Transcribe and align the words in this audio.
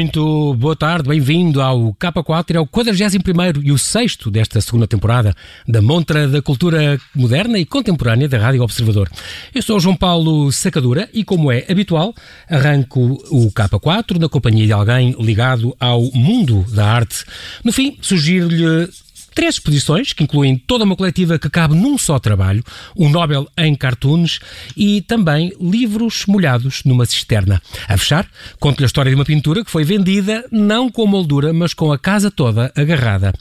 Muito 0.00 0.54
boa 0.54 0.74
tarde, 0.74 1.06
bem-vindo 1.06 1.60
ao 1.60 1.92
K4, 1.92 2.54
é 2.54 2.58
o 2.58 2.66
41 2.66 3.60
e 3.62 3.70
o 3.70 3.76
sexto 3.76 4.30
desta 4.30 4.58
segunda 4.62 4.86
temporada 4.86 5.34
da 5.68 5.82
Montra 5.82 6.26
da 6.26 6.40
Cultura 6.40 6.98
Moderna 7.14 7.58
e 7.58 7.66
Contemporânea 7.66 8.26
da 8.26 8.38
Rádio 8.38 8.62
Observador. 8.62 9.10
Eu 9.54 9.60
sou 9.60 9.78
João 9.78 9.94
Paulo 9.94 10.50
Sacadura 10.52 11.06
e, 11.12 11.22
como 11.22 11.52
é 11.52 11.66
habitual, 11.68 12.14
arranco 12.48 13.22
o 13.30 13.52
K4 13.52 14.18
na 14.18 14.26
companhia 14.26 14.64
de 14.64 14.72
alguém 14.72 15.14
ligado 15.20 15.76
ao 15.78 16.00
mundo 16.14 16.64
da 16.72 16.86
arte. 16.86 17.22
No 17.62 17.70
fim, 17.70 17.98
sugiro-lhe 18.00 18.88
três 19.34 19.54
exposições, 19.54 20.12
que 20.12 20.24
incluem 20.24 20.56
toda 20.56 20.84
uma 20.84 20.96
coletiva 20.96 21.38
que 21.38 21.48
cabe 21.50 21.74
num 21.74 21.96
só 21.96 22.18
trabalho, 22.18 22.62
um 22.96 23.08
Nobel 23.08 23.46
em 23.56 23.74
cartoons 23.74 24.40
e 24.76 25.00
também 25.02 25.52
livros 25.60 26.24
molhados 26.26 26.82
numa 26.84 27.06
cisterna. 27.06 27.60
A 27.88 27.96
fechar, 27.96 28.26
conto-lhe 28.58 28.84
a 28.84 28.86
história 28.86 29.10
de 29.10 29.14
uma 29.14 29.24
pintura 29.24 29.64
que 29.64 29.70
foi 29.70 29.84
vendida 29.84 30.44
não 30.50 30.90
com 30.90 31.06
moldura, 31.06 31.52
mas 31.52 31.74
com 31.74 31.92
a 31.92 31.98
casa 31.98 32.30
toda 32.30 32.72
agarrada. 32.76 33.32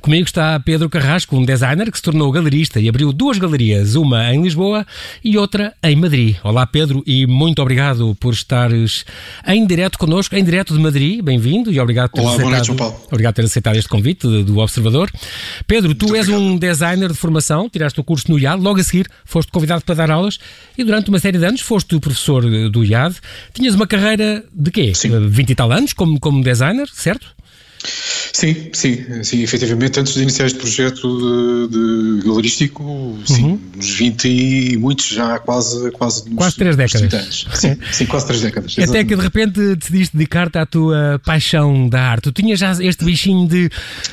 Comigo 0.00 0.26
está 0.26 0.58
Pedro 0.60 0.88
Carrasco, 0.88 1.36
um 1.36 1.44
designer 1.44 1.90
que 1.90 1.96
se 1.96 2.02
tornou 2.02 2.30
galerista 2.30 2.80
e 2.80 2.88
abriu 2.88 3.12
duas 3.12 3.38
galerias, 3.38 3.94
uma 3.94 4.32
em 4.32 4.42
Lisboa 4.42 4.86
e 5.22 5.36
outra 5.38 5.74
em 5.82 5.96
Madrid. 5.96 6.36
Olá 6.42 6.66
Pedro 6.66 7.02
e 7.06 7.26
muito 7.26 7.60
obrigado 7.60 8.16
por 8.20 8.32
estares 8.32 9.04
em 9.46 9.66
direto 9.66 9.98
connosco, 9.98 10.34
em 10.34 10.44
direto 10.44 10.74
de 10.74 10.80
Madrid. 10.80 11.22
Bem-vindo 11.22 11.72
e 11.72 11.80
obrigado 11.80 12.10
por 12.10 12.16
ter 12.16 12.22
Olá, 12.22 12.32
aceitado, 12.32 12.66
noite, 12.66 12.78
Paulo. 12.78 13.00
obrigado 13.10 13.34
por 13.34 13.40
ter 13.42 13.46
aceitado 13.46 13.76
este 13.76 13.88
convite 13.88 14.26
do 14.44 14.58
Observador. 14.58 15.10
Pedro, 15.66 15.94
tu 15.94 16.06
Muito 16.06 16.16
és 16.16 16.28
obrigado. 16.28 16.52
um 16.52 16.56
designer 16.58 17.08
de 17.08 17.14
formação, 17.18 17.68
tiraste 17.68 18.00
o 18.00 18.04
curso 18.04 18.30
no 18.30 18.38
IAD, 18.38 18.62
logo 18.62 18.80
a 18.80 18.84
seguir 18.84 19.08
foste 19.24 19.50
convidado 19.50 19.84
para 19.84 19.94
dar 19.94 20.10
aulas 20.10 20.38
e 20.76 20.84
durante 20.84 21.08
uma 21.08 21.18
série 21.18 21.38
de 21.38 21.44
anos 21.44 21.60
foste 21.60 21.94
o 21.94 22.00
professor 22.00 22.42
do 22.70 22.84
IAD. 22.84 23.16
Tinhas 23.52 23.74
uma 23.74 23.86
carreira 23.86 24.44
de 24.52 24.70
quê? 24.70 24.92
Sim. 24.94 25.14
Eh, 25.14 25.20
20 25.20 25.50
e 25.50 25.54
tal 25.54 25.70
anos 25.72 25.92
como, 25.92 26.18
como 26.20 26.42
designer, 26.42 26.88
certo? 26.92 27.26
Sim, 28.36 28.68
sim, 28.72 29.22
sim, 29.22 29.42
efetivamente, 29.44 30.00
antes 30.00 30.12
de 30.14 30.22
iniciar 30.22 30.46
este 30.46 30.58
projeto 30.58 31.68
de, 31.68 32.18
de 32.20 32.26
galerístico, 32.26 33.16
sim, 33.24 33.60
uns 33.78 33.90
20 33.90 34.24
e 34.28 34.76
muitos 34.76 35.06
já 35.06 35.38
quase 35.38 35.88
quase 35.92 36.28
Quase 36.30 36.56
três 36.56 36.74
décadas. 36.76 37.08
30 37.08 37.16
anos. 37.16 37.46
Sim, 37.54 37.76
sim, 37.92 38.06
quase 38.06 38.26
três 38.26 38.42
décadas. 38.42 38.72
Até 38.72 38.82
exatamente. 38.82 39.08
que 39.08 39.14
de 39.16 39.22
repente 39.22 39.76
decidiste 39.76 40.16
dedicar-te 40.16 40.58
à 40.58 40.66
tua 40.66 41.20
paixão 41.24 41.88
da 41.88 42.02
arte. 42.02 42.24
Tu 42.24 42.32
tinhas 42.32 42.58
já 42.58 42.72
este 42.82 43.04
bichinho 43.04 43.46
de, 43.46 43.70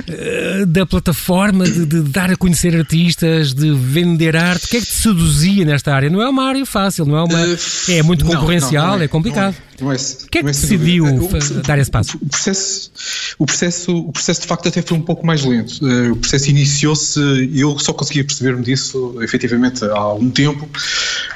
eh, 0.08 0.66
da 0.68 0.86
plataforma, 0.86 1.66
de, 1.66 1.84
de 1.88 2.02
dar 2.04 2.30
a 2.30 2.36
conhecer 2.36 2.76
artistas, 2.78 3.56
de 3.56 3.72
vender 3.74 4.36
arte. 4.38 4.66
O 4.66 4.70
que 4.70 4.78
é 4.78 4.80
que 4.82 4.86
te 4.86 4.94
seduzia 4.94 5.66
nesta 5.66 5.96
área? 5.96 6.12
Não 6.12 6.22
é 6.22 6.30
uma 6.30 6.44
área 6.48 6.64
fácil, 6.64 7.06
não 7.08 7.18
é 7.18 7.24
uma. 7.24 7.40
Eh, 7.42 7.58
É 7.98 8.04
muito 8.04 8.24
concorrencial, 8.24 8.90
não, 8.92 8.98
não 8.98 9.04
é 9.04 9.08
complicado. 9.08 9.56
Não 9.82 9.92
é, 9.92 9.94
não 9.94 9.94
é, 9.94 9.96
O 9.96 10.30
que 10.30 10.38
é 10.38 10.42
que 10.44 10.48
é 10.48 10.52
decidiu. 10.52 11.06
O- 11.06 11.28
fa- 11.28 11.40
dar 11.66 11.80
esse 11.80 11.90
passo? 11.90 12.16
O 12.22 12.28
processo, 12.30 12.92
o 13.40 13.46
processo, 13.48 14.11
o 14.12 14.14
processo 14.14 14.42
de 14.42 14.48
facto 14.48 14.68
até 14.68 14.82
foi 14.82 14.98
um 14.98 15.02
pouco 15.02 15.26
mais 15.26 15.46
lento. 15.46 15.88
Eh, 15.88 16.12
O 16.12 16.18
processo 16.18 16.50
iniciou-se, 16.50 17.20
eu 17.56 17.80
só 17.80 17.94
conseguia 17.94 18.26
perceber-me 18.26 18.62
disso 18.62 19.16
efetivamente 19.22 19.86
há 19.86 19.98
algum 19.98 20.30
tempo. 20.30 20.68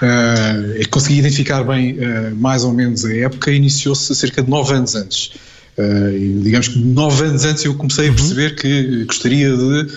Eh, 0.01 0.81
e 0.81 0.85
consegui 0.85 1.19
identificar 1.19 1.63
bem 1.63 1.95
eh, 1.97 2.31
mais 2.31 2.65
ou 2.65 2.73
menos 2.73 3.05
a 3.05 3.15
época, 3.15 3.49
iniciou-se 3.49 4.13
cerca 4.13 4.43
de 4.43 4.49
nove 4.49 4.73
anos 4.73 4.93
antes. 4.93 5.31
E 5.77 6.39
digamos 6.41 6.69
que 6.69 6.79
nove 6.79 7.25
anos 7.25 7.43
antes 7.43 7.65
eu 7.65 7.75
comecei 7.75 8.07
a 8.09 8.13
perceber 8.13 8.55
que 8.55 9.03
gostaria 9.05 9.55
de, 9.55 9.87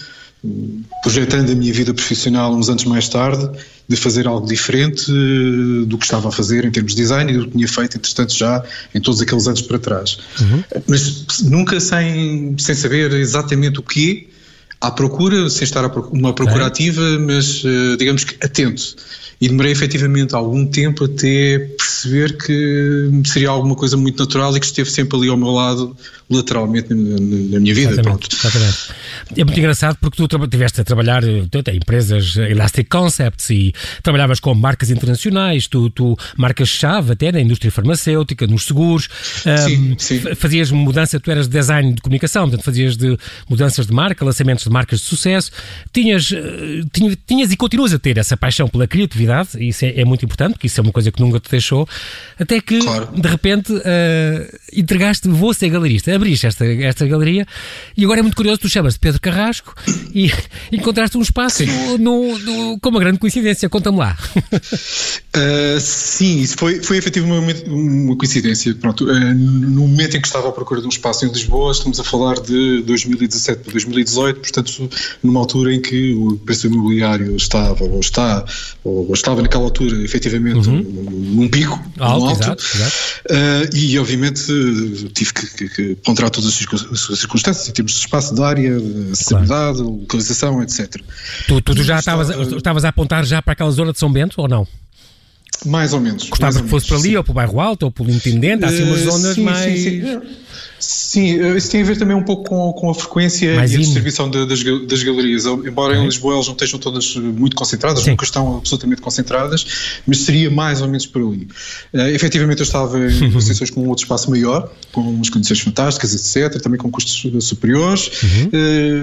projetando 1.02 1.50
a 1.50 1.54
minha 1.54 1.72
vida 1.72 1.92
profissional 1.92 2.54
uns 2.54 2.68
anos 2.68 2.84
mais 2.84 3.08
tarde, 3.08 3.50
de 3.88 3.96
fazer 3.96 4.26
algo 4.26 4.46
diferente 4.46 5.10
eh, 5.10 5.86
do 5.86 5.96
que 5.96 6.04
estava 6.04 6.28
a 6.28 6.32
fazer 6.32 6.64
em 6.64 6.70
termos 6.70 6.94
de 6.94 7.02
design 7.02 7.32
e 7.32 7.36
do 7.36 7.46
que 7.46 7.52
tinha 7.52 7.68
feito, 7.68 7.96
entretanto, 7.96 8.34
já 8.34 8.62
em 8.94 9.00
todos 9.00 9.20
aqueles 9.20 9.46
anos 9.46 9.62
para 9.62 9.78
trás. 9.78 10.18
Mas 10.86 11.40
nunca 11.42 11.80
sem, 11.80 12.54
sem 12.58 12.74
saber 12.74 13.12
exatamente 13.14 13.80
o 13.80 13.82
quê, 13.82 14.28
à 14.80 14.90
procura, 14.90 15.48
sem 15.50 15.64
estar 15.64 15.84
uma 16.12 16.32
procura 16.32 16.66
ativa, 16.66 17.02
mas 17.18 17.62
eh, 17.64 17.96
digamos 17.98 18.24
que 18.24 18.34
atento. 18.44 18.94
E 19.40 19.46
demorei 19.48 19.70
efetivamente 19.70 20.34
algum 20.34 20.66
tempo 20.66 21.04
até 21.04 21.58
perceber 21.78 22.36
que 22.38 23.08
seria 23.24 23.48
alguma 23.50 23.76
coisa 23.76 23.96
muito 23.96 24.18
natural 24.18 24.56
e 24.56 24.58
que 24.58 24.66
esteve 24.66 24.90
sempre 24.90 25.16
ali 25.16 25.28
ao 25.28 25.36
meu 25.36 25.50
lado, 25.52 25.96
lateralmente, 26.28 26.92
na, 26.92 27.12
na- 27.20 27.60
minha 27.60 27.72
vida. 27.72 27.92
Exatamente, 27.92 28.28
exatamente. 28.34 28.78
É 29.36 29.44
muito 29.44 29.58
engraçado 29.60 29.96
porque 30.00 30.16
tu 30.16 30.26
traba- 30.26 30.48
tiveste 30.48 30.80
a 30.80 30.84
trabalhar 30.84 31.22
eh, 31.22 31.44
em 31.72 31.76
empresas 31.76 32.36
eh, 32.36 32.50
Elastic 32.50 32.88
Concepts 32.88 33.48
e 33.50 33.72
trabalhavas 34.02 34.40
com 34.40 34.52
marcas 34.56 34.90
internacionais, 34.90 35.68
tu, 35.68 35.88
tu 35.90 36.16
marcas-chave 36.36 37.12
até 37.12 37.30
na 37.30 37.40
indústria 37.40 37.70
farmacêutica, 37.70 38.44
nos 38.44 38.64
seguros, 38.64 39.08
Sim, 39.44 39.50
ahm, 39.92 39.94
sim. 39.98 40.18
fa- 40.20 40.34
fazias 40.34 40.72
mudança, 40.72 41.20
tu 41.20 41.30
eras 41.30 41.46
design 41.46 41.92
de 41.94 42.00
comunicação, 42.02 42.42
portanto 42.48 42.64
fazias 42.64 42.96
de 42.96 43.16
mudanças 43.48 43.86
de 43.86 43.92
marca, 43.92 44.24
lançamentos 44.24 44.66
de 44.68 44.72
marcas 44.72 45.00
de 45.00 45.06
sucesso, 45.06 45.50
tinhas, 45.92 46.30
eh, 46.32 46.82
tinha- 46.92 47.16
tinhas 47.26 47.50
e 47.52 47.56
continuas 47.56 47.92
a 47.92 47.98
ter 47.98 48.16
essa 48.18 48.36
paixão 48.36 48.68
pela 48.68 48.86
criatividade, 48.86 49.50
e 49.58 49.68
isso 49.68 49.84
é, 49.84 50.00
é 50.00 50.04
muito 50.04 50.24
importante, 50.24 50.52
porque 50.52 50.66
isso 50.66 50.80
é 50.80 50.82
uma 50.82 50.92
coisa 50.92 51.10
que 51.10 51.20
nunca 51.20 51.40
te 51.40 51.50
deixou, 51.50 51.88
até 52.38 52.60
que 52.60 52.78
Claro. 52.80 53.08
de 53.14 53.28
repente 53.28 53.72
eh, 53.84 54.58
entregaste, 54.72 55.28
vou 55.28 55.52
ser 55.54 55.68
galerista, 55.70 56.14
abriste 56.14 56.46
esta, 56.46 56.64
esta 56.66 57.06
galeria 57.06 57.46
e 57.96 58.04
agora 58.04 58.20
é 58.20 58.22
muito 58.22 58.36
curioso, 58.36 58.60
tu 58.60 58.68
chamas-te 58.68 58.98
Pedro 59.00 59.20
Carrasco 59.20 59.74
e 60.14 60.30
encontraste 60.72 61.16
um 61.18 61.22
espaço 61.22 61.64
no, 61.98 62.38
no- 62.38 62.78
com 62.80 62.88
uma 62.90 63.00
grande 63.00 63.18
coincidência, 63.18 63.68
conta-me 63.68 63.98
lá. 63.98 64.16
Uh, 65.36 65.78
sim, 65.80 66.40
isso 66.40 66.56
foi, 66.56 66.82
foi 66.82 66.96
efetivamente 66.98 67.64
uma 67.68 68.16
coincidência. 68.16 68.74
Pronto, 68.74 69.04
uh, 69.04 69.34
no 69.34 69.86
momento 69.88 70.16
em 70.16 70.20
que 70.20 70.26
estava 70.26 70.48
à 70.48 70.52
procura 70.52 70.80
de 70.80 70.86
um 70.86 70.90
espaço 70.90 71.24
em 71.24 71.28
Lisboa, 71.28 71.72
estamos 71.72 71.98
a 72.00 72.04
falar 72.04 72.40
de 72.40 72.82
2017 72.82 73.62
para 73.62 73.72
2018, 73.72 74.40
portanto, 74.40 74.57
numa 75.22 75.40
altura 75.40 75.74
em 75.74 75.80
que 75.80 76.12
o 76.14 76.36
preço 76.38 76.66
imobiliário 76.66 77.36
estava, 77.36 77.84
ou 77.84 78.00
está, 78.00 78.44
ou 78.84 79.12
estava 79.12 79.42
naquela 79.42 79.64
altura, 79.64 80.02
efetivamente, 80.02 80.68
num, 80.68 80.82
num 80.82 81.48
pico, 81.48 81.74
Uhum. 81.98 82.04
Alto, 82.04 82.20
num 82.24 82.28
alto. 82.30 82.42
exato, 82.42 82.64
exato. 82.74 82.94
Uh, 83.30 83.76
e, 83.76 83.98
obviamente, 83.98 84.50
uh, 84.52 85.08
tive 85.10 85.32
que, 85.32 85.46
que, 85.46 85.68
que 85.68 85.94
ponderar 85.96 86.30
todas 86.30 86.48
as 86.48 86.54
circunstâncias, 87.18 87.68
em 87.68 87.72
termos 87.72 87.92
de 87.92 87.98
espaço, 87.98 88.34
de 88.34 88.42
área, 88.42 88.78
de 88.80 89.12
acessibilidade, 89.12 89.78
localização, 89.80 90.62
etc. 90.62 90.96
Tu, 91.46 91.60
tu, 91.60 91.74
tu 91.74 91.82
já 91.82 91.98
Estava- 91.98 92.22
estavas, 92.22 92.52
estavas 92.52 92.84
a 92.84 92.88
apontar 92.88 93.24
já 93.24 93.42
para 93.42 93.52
aquela 93.52 93.70
zona 93.70 93.92
de 93.92 93.98
São 93.98 94.10
Bento 94.12 94.34
ou 94.40 94.48
não? 94.48 94.66
Mais 95.66 95.92
ou 95.92 96.00
menos. 96.00 96.28
Gostavas 96.28 96.54
mais 96.54 96.64
que 96.66 96.70
fosse 96.70 96.84
ou 96.86 96.88
para 96.88 96.96
menos, 96.98 97.04
ali 97.04 97.10
sim. 97.12 97.16
ou 97.16 97.24
para 97.24 97.30
o 97.32 97.34
bairro 97.34 97.60
Alto 97.60 97.82
ou 97.84 97.90
pelo 97.90 98.10
Intendente, 98.10 98.64
há 98.64 98.68
assim 98.68 98.84
umas 98.84 99.00
Eh, 99.00 99.04
zonas 99.04 99.34
sim, 99.34 99.42
mais. 99.42 99.80
Sim, 99.82 100.02
sim. 100.02 100.20
Sim, 100.80 101.54
isso 101.56 101.70
tem 101.70 101.82
a 101.82 101.84
ver 101.84 101.96
também 101.98 102.16
um 102.16 102.22
pouco 102.22 102.44
com, 102.48 102.72
com 102.72 102.90
a 102.90 102.94
frequência 102.94 103.56
Mais 103.56 103.72
e 103.72 103.76
a 103.76 103.78
distribuição 103.78 104.30
da- 104.30 104.44
das, 104.44 104.62
das 104.62 105.02
galerias. 105.02 105.44
Embora 105.46 105.96
em 105.96 106.04
Lisboa 106.04 106.34
elas 106.34 106.46
não 106.46 106.52
estejam 106.54 106.78
todas 106.78 107.16
muito 107.16 107.56
concentradas, 107.56 108.04
Sim. 108.04 108.10
nunca 108.10 108.24
estão 108.24 108.58
absolutamente 108.58 109.02
concentradas, 109.02 109.66
mas 110.06 110.18
seria 110.18 110.50
mais 110.50 110.80
ou 110.80 110.86
menos 110.86 111.06
por 111.06 111.20
ali. 111.22 111.48
Uh, 111.92 111.98
efetivamente 112.14 112.60
eu 112.60 112.64
estava 112.64 112.98
em 112.98 113.20
negociações 113.20 113.70
com 113.70 113.82
um 113.82 113.88
outro 113.88 114.04
espaço 114.04 114.30
maior, 114.30 114.70
com 114.92 115.00
umas 115.00 115.28
condições 115.30 115.60
fantásticas, 115.60 116.14
etc., 116.14 116.60
também 116.62 116.78
com 116.78 116.90
custos 116.90 117.30
eh, 117.34 117.40
superiores. 117.40 118.10
Uhum. 118.22 118.50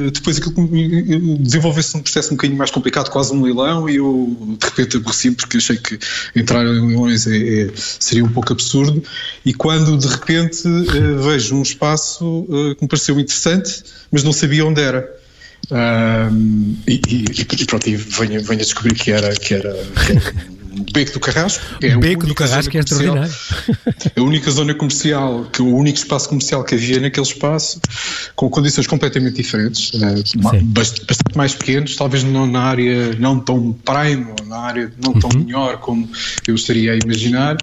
Uh, 0.08 0.12
depois 0.12 0.38
aquilo 0.38 0.56
desenvolveu-se 1.40 1.98
um 1.98 2.02
processo 2.02 2.30
um 2.34 2.38
bocadinho 2.38 2.58
mais 2.58 2.72
complicado, 2.72 3.10
quase 3.10 3.34
um 3.34 3.42
leilão, 3.42 3.90
e 3.90 3.96
eu 3.98 4.36
de 4.60 4.66
repente 4.66 4.98
aborreci 4.98 5.32
porque 5.32 5.58
achei 5.58 5.78
que 5.78 5.98
entrar 6.36 6.64
em 6.66 6.88
leilões 6.88 7.28
é- 7.28 7.64
é- 7.66 7.70
seria 7.76 8.24
um 8.24 8.30
pouco 8.30 8.54
absurdo. 8.54 9.04
E 9.46 9.54
quando 9.54 9.98
de 9.98 10.08
repente 10.08 10.62
eh, 10.68 11.22
vejo 11.24 11.56
um 11.56 11.65
espaço 11.66 12.46
eh, 12.50 12.76
que 12.76 12.82
me 12.84 12.88
pareceu 12.88 13.20
interessante, 13.20 13.84
mas 14.12 14.24
não 14.24 14.32
sabia 14.34 14.66
onde 14.66 14.82
era. 14.82 15.08
Ahm, 15.72 16.76
e, 16.88 17.02
e- 17.10 17.26
e 17.62 17.66
pronto, 17.66 17.88
e 17.90 17.96
venho, 17.96 18.42
venho 18.44 18.60
a 18.62 18.64
descobrir 18.64 18.94
que 18.94 19.12
era, 19.12 19.34
que 19.34 19.54
era, 19.56 19.74
que 20.06 20.12
era 20.12 20.56
um 20.72 20.84
beco 20.94 21.14
do 21.14 21.20
Carrasco. 21.20 21.64
é 21.82 21.96
Beco 21.98 22.28
do 22.28 22.36
Carrasco 22.36 22.76
é 22.78 22.80
extraordinário. 22.82 23.34
a 24.16 24.22
única 24.22 24.52
zona 24.52 24.76
comercial, 24.76 25.46
que 25.52 25.62
o 25.64 25.76
único 25.76 25.98
espaço 25.98 26.30
comercial 26.30 26.64
que 26.64 26.76
havia 26.76 27.00
naquele 27.00 27.26
espaço, 27.26 27.80
com 28.36 28.48
condições 28.50 28.86
completamente 28.86 29.38
diferentes, 29.38 29.92
eh, 29.96 30.62
bastante 30.66 31.36
mais 31.36 31.56
pequenos, 31.56 31.96
talvez 31.96 32.24
não 32.24 32.46
na 32.46 32.62
área 32.62 33.16
não 33.16 33.40
tão 33.40 33.72
prime, 33.74 34.28
ou 34.40 34.46
na 34.46 34.58
área 34.60 34.92
não 35.04 35.14
tão 35.14 35.30
Uhum. 35.32 35.46
melhor 35.46 35.78
como 35.80 36.08
eu 36.48 36.54
estaria 36.56 36.94
a 36.94 36.96
imaginar, 36.98 37.58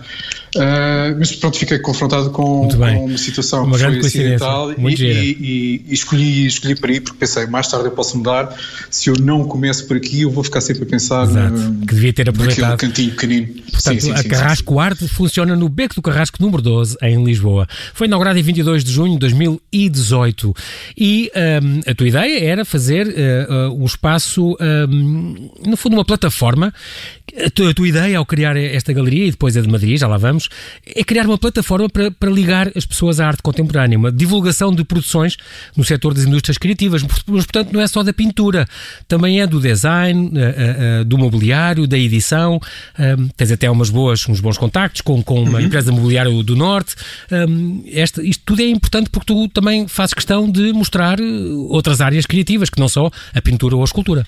eh, 0.57 1.15
mas 1.19 1.33
pronto, 1.37 1.59
fiquei 1.59 1.79
confrontado 1.79 2.31
com, 2.31 2.69
com 2.69 3.05
uma 3.07 3.19
situação 3.19 3.65
Uma 3.65 3.77
que 3.79 3.85
foi 3.85 3.99
acidental 4.01 4.73
Muito 4.77 5.03
e, 5.03 5.07
e- 5.07 5.85
e- 5.89 5.93
escolhi, 5.95 6.47
escolhi 6.47 6.75
para 6.75 6.93
ir 6.93 7.01
porque 7.01 7.19
pensei, 7.19 7.47
mais 7.47 7.69
tarde 7.69 7.87
eu 7.87 7.93
posso 7.93 8.17
mudar, 8.19 8.55
se 8.91 9.09
eu 9.09 9.15
não 9.21 9.45
começo 9.45 9.87
por 9.87 9.97
aqui 9.97 10.23
eu 10.23 10.31
vou 10.31 10.45
ficar 10.45 10.61
sempre 10.61 10.83
a 10.83 10.87
pensar 10.87 11.25
Exato, 11.25 11.57
na- 11.57 11.87
que 11.87 11.95
devia 11.95 12.13
ter 12.13 12.27
naquele 12.27 12.43
aproveitado. 12.45 12.79
cantinho 12.79 13.11
pequenino. 13.13 13.49
Portanto, 13.73 14.13
a 14.13 14.25
Carrasco 14.25 14.79
Arte 14.79 15.09
funciona 15.09 15.57
no 15.57 15.69
Beco 15.69 15.95
do 15.95 16.03
Carrasco 16.03 16.37
número 16.43 16.63
12, 16.63 16.97
em 17.03 17.25
Lisboa. 17.25 17.67
Foi 17.95 18.07
inaugurada 18.07 18.39
em 18.39 18.43
22 18.43 18.85
de 18.85 18.93
junho 18.93 19.15
de 19.15 19.19
2018. 19.21 20.55
E 20.97 21.31
hum, 21.63 21.81
a 21.87 21.95
tua 21.95 22.09
ideia 22.09 22.45
era 22.45 22.65
fazer 22.65 23.07
uh, 23.09 23.73
um 23.75 23.85
espaço, 23.85 24.57
hum, 24.89 25.51
no 25.67 25.77
fundo, 25.77 25.95
uma 25.95 26.05
plataforma. 26.05 26.73
A 27.47 27.51
tua, 27.51 27.71
a 27.71 27.75
tua 27.75 27.89
ideia 27.89 28.19
ao 28.19 28.27
criar 28.27 28.57
esta 28.57 28.93
galeria, 28.93 29.27
e 29.27 29.31
depois 29.31 29.57
a 29.57 29.61
de 29.63 29.69
Madrid, 29.69 29.99
já 29.99 30.07
lá 30.07 30.19
vamos, 30.19 30.42
é 30.87 31.05
criar 31.05 31.27
uma 31.27 31.39
plataforma 31.39 31.89
para, 31.89 32.11
para 32.11 32.31
ligar 32.31 32.71
as 32.77 32.87
pessoas 32.87 33.21
à 33.21 33.27
arte 33.27 33.43
contemporânea, 33.43 33.99
uma 33.99 34.13
divulgação 34.13 34.75
de 34.75 34.85
produções 34.85 35.37
no 35.77 35.85
setor 35.85 36.15
das 36.15 36.25
indústrias 36.25 36.59
criativas, 36.59 37.03
mas, 37.03 37.45
portanto, 37.45 37.73
não 37.73 37.81
é 37.81 37.87
só 37.87 38.03
da 38.03 38.13
pintura, 38.13 38.67
também 39.09 39.41
é 39.41 39.47
do 39.47 39.61
design, 39.61 40.31
do 41.07 41.19
mobiliário, 41.19 41.87
da 41.87 41.99
edição. 41.99 42.61
tens 43.37 43.53
até 43.53 43.71
umas 43.71 43.91
boas, 43.91 44.27
uns 44.29 44.41
bons 44.41 44.59
contactos 44.59 45.01
com, 45.01 45.23
com 45.23 45.43
uma 45.43 45.59
uhum. 45.59 45.65
empresa 45.65 45.91
de 45.91 45.97
mobiliário 45.97 46.43
do 46.43 46.57
Norte. 46.57 46.95
esta, 47.93 48.23
isto 48.23 48.43
tudo 48.45 48.63
é 48.63 48.67
importante 48.67 49.11
porque 49.11 49.27
tu 49.27 49.49
também 49.49 49.87
fazes 49.89 50.15
questão 50.15 50.51
de 50.51 50.73
mostrar 50.73 51.21
eh, 51.21 51.25
outras 51.69 52.01
áreas 52.01 52.27
criativas, 52.27 52.71
que 52.71 52.81
não 52.81 52.89
só 52.89 53.11
a 53.35 53.41
pintura 53.41 53.77
ou 53.77 53.83
a 53.83 53.85
escultura. 53.85 54.27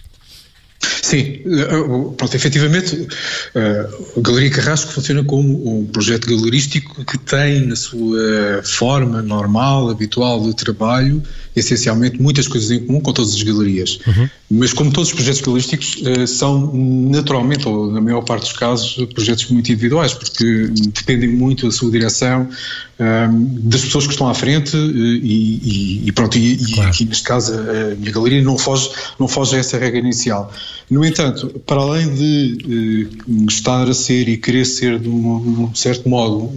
Sim, 1.02 1.40
eh, 1.46 2.14
pronto, 2.16 2.34
efetivamente 2.34 3.06
eh, 3.54 3.88
a 4.16 4.20
Galeria 4.20 4.50
Carrasco 4.50 4.92
funciona 4.92 5.22
como 5.22 5.80
um 5.80 5.86
projeto 5.86 6.26
galerístico 6.26 7.04
que 7.04 7.18
tem 7.18 7.66
na 7.66 7.76
sua 7.76 8.62
forma 8.64 9.22
normal, 9.22 9.90
habitual 9.90 10.42
de 10.42 10.54
trabalho, 10.56 11.22
essencialmente 11.54 12.20
muitas 12.20 12.48
coisas 12.48 12.70
em 12.70 12.84
comum 12.84 13.00
com 13.00 13.12
todas 13.12 13.34
as 13.34 13.42
galerias. 13.42 14.00
Uhum. 14.06 14.28
Mas 14.50 14.72
como 14.72 14.90
todos 14.90 15.10
os 15.10 15.14
projetos 15.14 15.40
galerísticos 15.40 16.02
eh, 16.04 16.26
são 16.26 16.72
naturalmente, 16.74 17.68
ou 17.68 17.92
na 17.92 18.00
maior 18.00 18.22
parte 18.22 18.42
dos 18.42 18.52
casos, 18.52 18.96
projetos 19.14 19.48
muito 19.50 19.70
individuais, 19.70 20.14
porque 20.14 20.68
dependem 20.88 21.28
muito 21.28 21.66
da 21.66 21.72
sua 21.72 21.90
direção, 21.90 22.48
das 22.96 23.80
pessoas 23.82 24.06
que 24.06 24.12
estão 24.12 24.28
à 24.28 24.34
frente 24.34 24.76
e, 24.76 26.00
e, 26.02 26.08
e 26.08 26.12
pronto, 26.12 26.38
e, 26.38 26.56
claro. 26.74 26.90
aqui 26.90 27.04
neste 27.04 27.24
caso 27.24 27.52
a 27.52 27.94
minha 27.96 28.12
galeria 28.12 28.40
não 28.42 28.56
foge, 28.56 28.88
não 29.18 29.26
foge 29.26 29.56
a 29.56 29.58
essa 29.58 29.76
regra 29.78 29.98
inicial. 29.98 30.52
No 30.90 31.04
entanto, 31.04 31.48
para 31.66 31.80
além 31.80 32.12
de 32.14 33.08
estar 33.48 33.88
a 33.88 33.94
ser 33.94 34.28
e 34.28 34.36
querer 34.36 34.64
ser 34.64 34.98
de 34.98 35.08
um, 35.08 35.64
um 35.64 35.74
certo 35.74 36.08
modo 36.08 36.52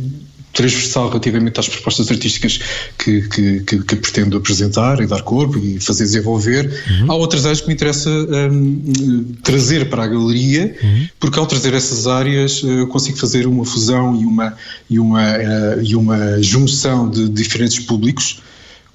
transversal 0.58 1.10
relativamente 1.10 1.60
às 1.60 1.70
propostas 1.70 2.10
artísticas 2.10 2.60
que, 2.98 3.22
que, 3.30 3.60
que, 3.60 3.84
que, 3.84 3.96
pretendo 3.96 4.38
apresentar 4.38 5.00
e 5.00 5.06
dar 5.06 5.22
corpo 5.22 5.56
e 5.60 5.80
fazer 5.80 6.04
desenvolver. 6.06 6.66
Uhum. 6.90 7.12
Há 7.12 7.16
outras 7.16 7.46
áreas 7.46 7.62
que 7.62 7.68
me 7.68 7.76
interessa 7.76 8.10
um, 8.10 9.36
trazer 9.44 9.88
para 9.88 10.04
a 10.04 10.08
galeria, 10.08 10.76
uhum. 10.82 11.08
porque 11.20 11.38
ao 11.38 11.46
trazer 11.46 11.76
essas 11.76 12.08
áreas 12.08 12.64
eh, 12.64 12.82
eu 12.82 12.88
consigo 12.88 13.18
fazer 13.20 13.46
uma 13.46 13.64
fusão 13.64 14.20
e 14.20 14.26
uma, 14.26 14.58
e 14.90 14.98
uma, 14.98 15.22
uh, 15.22 15.84
e 15.84 15.96
uma 15.96 16.42
junção 16.42 17.08
de 17.08 17.30
diferentes 17.30 17.78
públicos, 17.80 18.42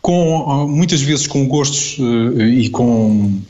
com 0.00 0.66
muitas 0.68 1.00
vezes 1.00 1.28
com 1.28 1.46
gostos 1.46 1.96
uh, 2.00 2.42
e 2.42 2.70
com 2.70 3.40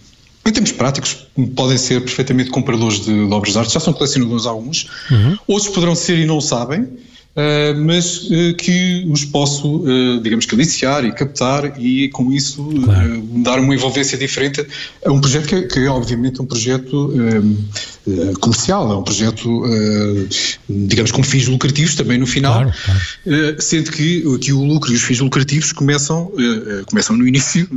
em 0.45 0.53
termos 0.53 0.73
práticos, 0.73 1.27
podem 1.55 1.79
ser 1.79 2.01
perfeitamente 2.01 2.51
compradores 2.51 3.01
de, 3.01 3.27
de 3.27 3.33
obras 3.33 3.53
de 3.53 3.59
arte, 3.59 3.73
já 3.73 3.81
são 3.81 3.93
colecionadores 3.93 4.47
alguns, 4.47 4.89
uhum. 5.11 5.37
outros 5.47 5.73
poderão 5.73 5.95
ser 5.95 6.19
e 6.19 6.27
não 6.27 6.41
sabem, 6.41 6.89
Uh, 7.33 7.73
mas 7.87 8.25
uh, 8.25 8.55
que 8.59 9.09
os 9.11 9.25
posso, 9.25 9.77
uh, 9.77 10.21
digamos 10.21 10.45
que, 10.45 10.55
aliciar 10.55 11.03
e 11.03 11.13
captar 11.13 11.81
e 11.81 12.11
com 12.11 12.31
isso 12.31 12.63
claro. 12.85 13.23
dar 13.43 13.59
uma 13.59 13.75
envolvência 13.75 14.19
diferente 14.19 14.67
a 15.03 15.11
um 15.11 15.19
projeto 15.19 15.47
que, 15.47 15.63
que 15.63 15.79
é 15.79 15.89
obviamente 15.89 16.43
um 16.43 16.45
projeto 16.45 17.11
comercial, 18.41 18.93
é 18.93 18.97
um 18.97 19.03
projeto, 19.03 19.63
digamos, 20.69 21.11
com 21.11 21.23
fins 21.23 21.47
lucrativos 21.47 21.95
também 21.95 22.19
no 22.19 22.27
final, 22.27 22.55
claro, 22.55 22.75
claro. 22.85 23.63
sendo 23.63 23.91
que, 23.93 24.39
que 24.39 24.53
o 24.53 24.65
lucro 24.65 24.93
e 24.93 24.97
os 24.97 25.03
fins 25.03 25.21
lucrativos 25.21 25.73
começam, 25.73 26.33
começam 26.87 27.17
no 27.17 27.27
início 27.27 27.69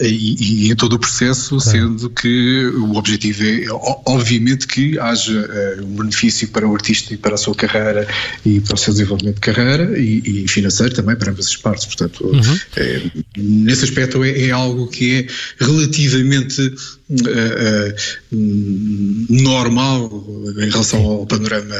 e, 0.00 0.66
e, 0.66 0.70
em 0.70 0.76
todo 0.76 0.94
o 0.94 0.98
processo, 0.98 1.60
sendo 1.60 2.10
que 2.10 2.66
o 2.74 2.96
objetivo 2.96 3.44
é, 3.44 3.66
obviamente, 4.06 4.66
que 4.66 4.98
haja 4.98 5.48
um 5.82 5.96
benefício 5.96 6.48
para 6.48 6.66
o 6.66 6.74
artista 6.74 7.14
e 7.14 7.16
para 7.16 7.34
a 7.34 7.38
sua 7.38 7.54
carreira 7.54 8.06
e 8.44 8.60
para 8.60 8.74
o 8.74 8.78
seu 8.78 8.92
desenvolvimento 8.92 9.36
de 9.36 9.40
carreira 9.40 9.98
e, 9.98 10.44
e 10.44 10.48
financeiro 10.48 10.94
também 10.94 11.16
para 11.16 11.30
ambas 11.30 11.46
as 11.46 11.56
partes. 11.56 11.86
Portanto, 11.86 12.26
uhum. 12.26 13.22
nesse 13.36 13.84
aspecto 13.84 14.22
é, 14.24 14.46
é, 14.46 14.50
algo 14.50 14.86
que 14.88 15.20
é 15.20 15.64
relativamente 15.64 16.74
uh, 17.12 17.94
uh, 18.32 19.32
normal 19.32 20.10
em 20.58 20.70
relação 20.70 21.04
ao 21.04 21.26
panorama 21.26 21.74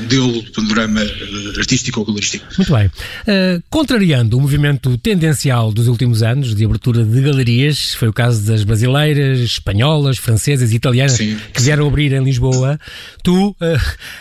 modelo, 0.00 0.42
panorama 0.52 1.00
artístico 1.56 2.00
ou 2.00 2.06
galerístico. 2.06 2.46
Muito 2.56 2.72
bem. 2.72 2.90
Contrariando 3.70 4.36
o 4.36 4.40
movimento 4.40 4.96
tendencial 4.98 5.72
dos 5.72 5.88
últimos 5.88 6.22
anos 6.22 6.54
de 6.54 6.64
abertura 6.64 7.04
de 7.04 7.20
galerias, 7.20 7.94
foi 7.94 8.08
o 8.08 8.12
caso 8.12 8.44
das 8.46 8.64
brasileiras, 8.64 9.38
espanholas, 9.40 10.18
francesas 10.18 10.72
e 10.72 10.76
italianas 10.76 11.12
sim, 11.12 11.38
que 11.52 11.62
vieram 11.62 11.84
sim. 11.84 11.90
abrir 11.90 12.12
em 12.12 12.22
Lisboa, 12.22 12.78
tu 13.22 13.54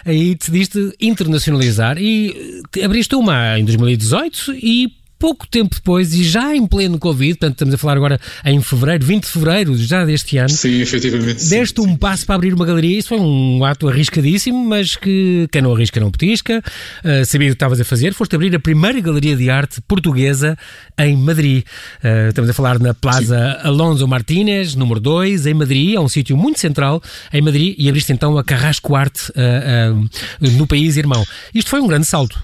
aí 0.06 0.36
decidiste 0.36 0.94
internacionalizar 1.00 1.98
e 1.98 2.62
eh, 2.76 2.84
abriste 2.84 3.16
uma 3.16 3.60
em 3.60 3.66
2018 3.66 4.54
e 4.54 5.01
pouco 5.22 5.48
tempo 5.48 5.76
depois 5.76 6.16
e 6.16 6.24
já 6.24 6.56
em 6.56 6.66
pleno 6.66 6.98
Covid, 6.98 7.36
portanto 7.36 7.54
estamos 7.54 7.76
a 7.76 7.78
falar 7.78 7.96
agora 7.96 8.20
em 8.44 8.60
fevereiro, 8.60 9.06
20 9.06 9.24
de 9.24 9.30
fevereiro 9.30 9.78
já 9.78 10.04
deste 10.04 10.36
ano. 10.40 10.50
Sim, 10.50 10.82
efetivamente. 10.82 11.48
Deste 11.48 11.80
sim, 11.80 11.88
um 11.88 11.92
sim. 11.92 11.96
passo 11.96 12.26
para 12.26 12.34
abrir 12.34 12.52
uma 12.56 12.66
galeria, 12.66 12.98
isso 12.98 13.10
foi 13.10 13.20
um 13.20 13.64
ato 13.64 13.88
arriscadíssimo, 13.88 14.68
mas 14.68 14.96
que 14.96 15.48
quem 15.52 15.62
não 15.62 15.76
arrisca 15.76 16.00
não 16.00 16.10
petisca, 16.10 16.58
uh, 16.58 17.24
sabia 17.24 17.50
o 17.50 17.52
que 17.52 17.56
estavas 17.56 17.80
a 17.80 17.86
fazer, 17.86 18.16
foste 18.16 18.36
abrir 18.36 18.56
a 18.56 18.60
primeira 18.60 19.00
galeria 19.00 19.36
de 19.36 19.48
arte 19.48 19.80
portuguesa 19.82 20.58
em 20.98 21.16
Madrid. 21.16 21.66
Uh, 22.04 22.30
estamos 22.30 22.50
a 22.50 22.54
falar 22.54 22.80
na 22.80 22.96
Plaza 22.96 23.60
sim. 23.62 23.68
Alonso 23.68 24.08
Martínez, 24.08 24.74
número 24.74 25.00
2, 25.00 25.46
em 25.46 25.54
Madrid, 25.54 25.94
é 25.94 26.00
um 26.00 26.10
sítio 26.10 26.36
muito 26.36 26.60
central 26.60 27.00
em 27.32 27.44
Madrid 27.44 27.76
e 27.78 27.88
abriste 27.88 28.12
então 28.12 28.40
a 28.40 28.44
Carrasco 28.44 28.96
Arte 28.96 29.32
uh, 29.32 30.50
no 30.58 30.66
país 30.66 30.98
irmão. 30.98 31.24
Isto 31.54 31.70
foi 31.70 31.80
um 31.80 31.86
grande 31.86 32.08
salto. 32.08 32.42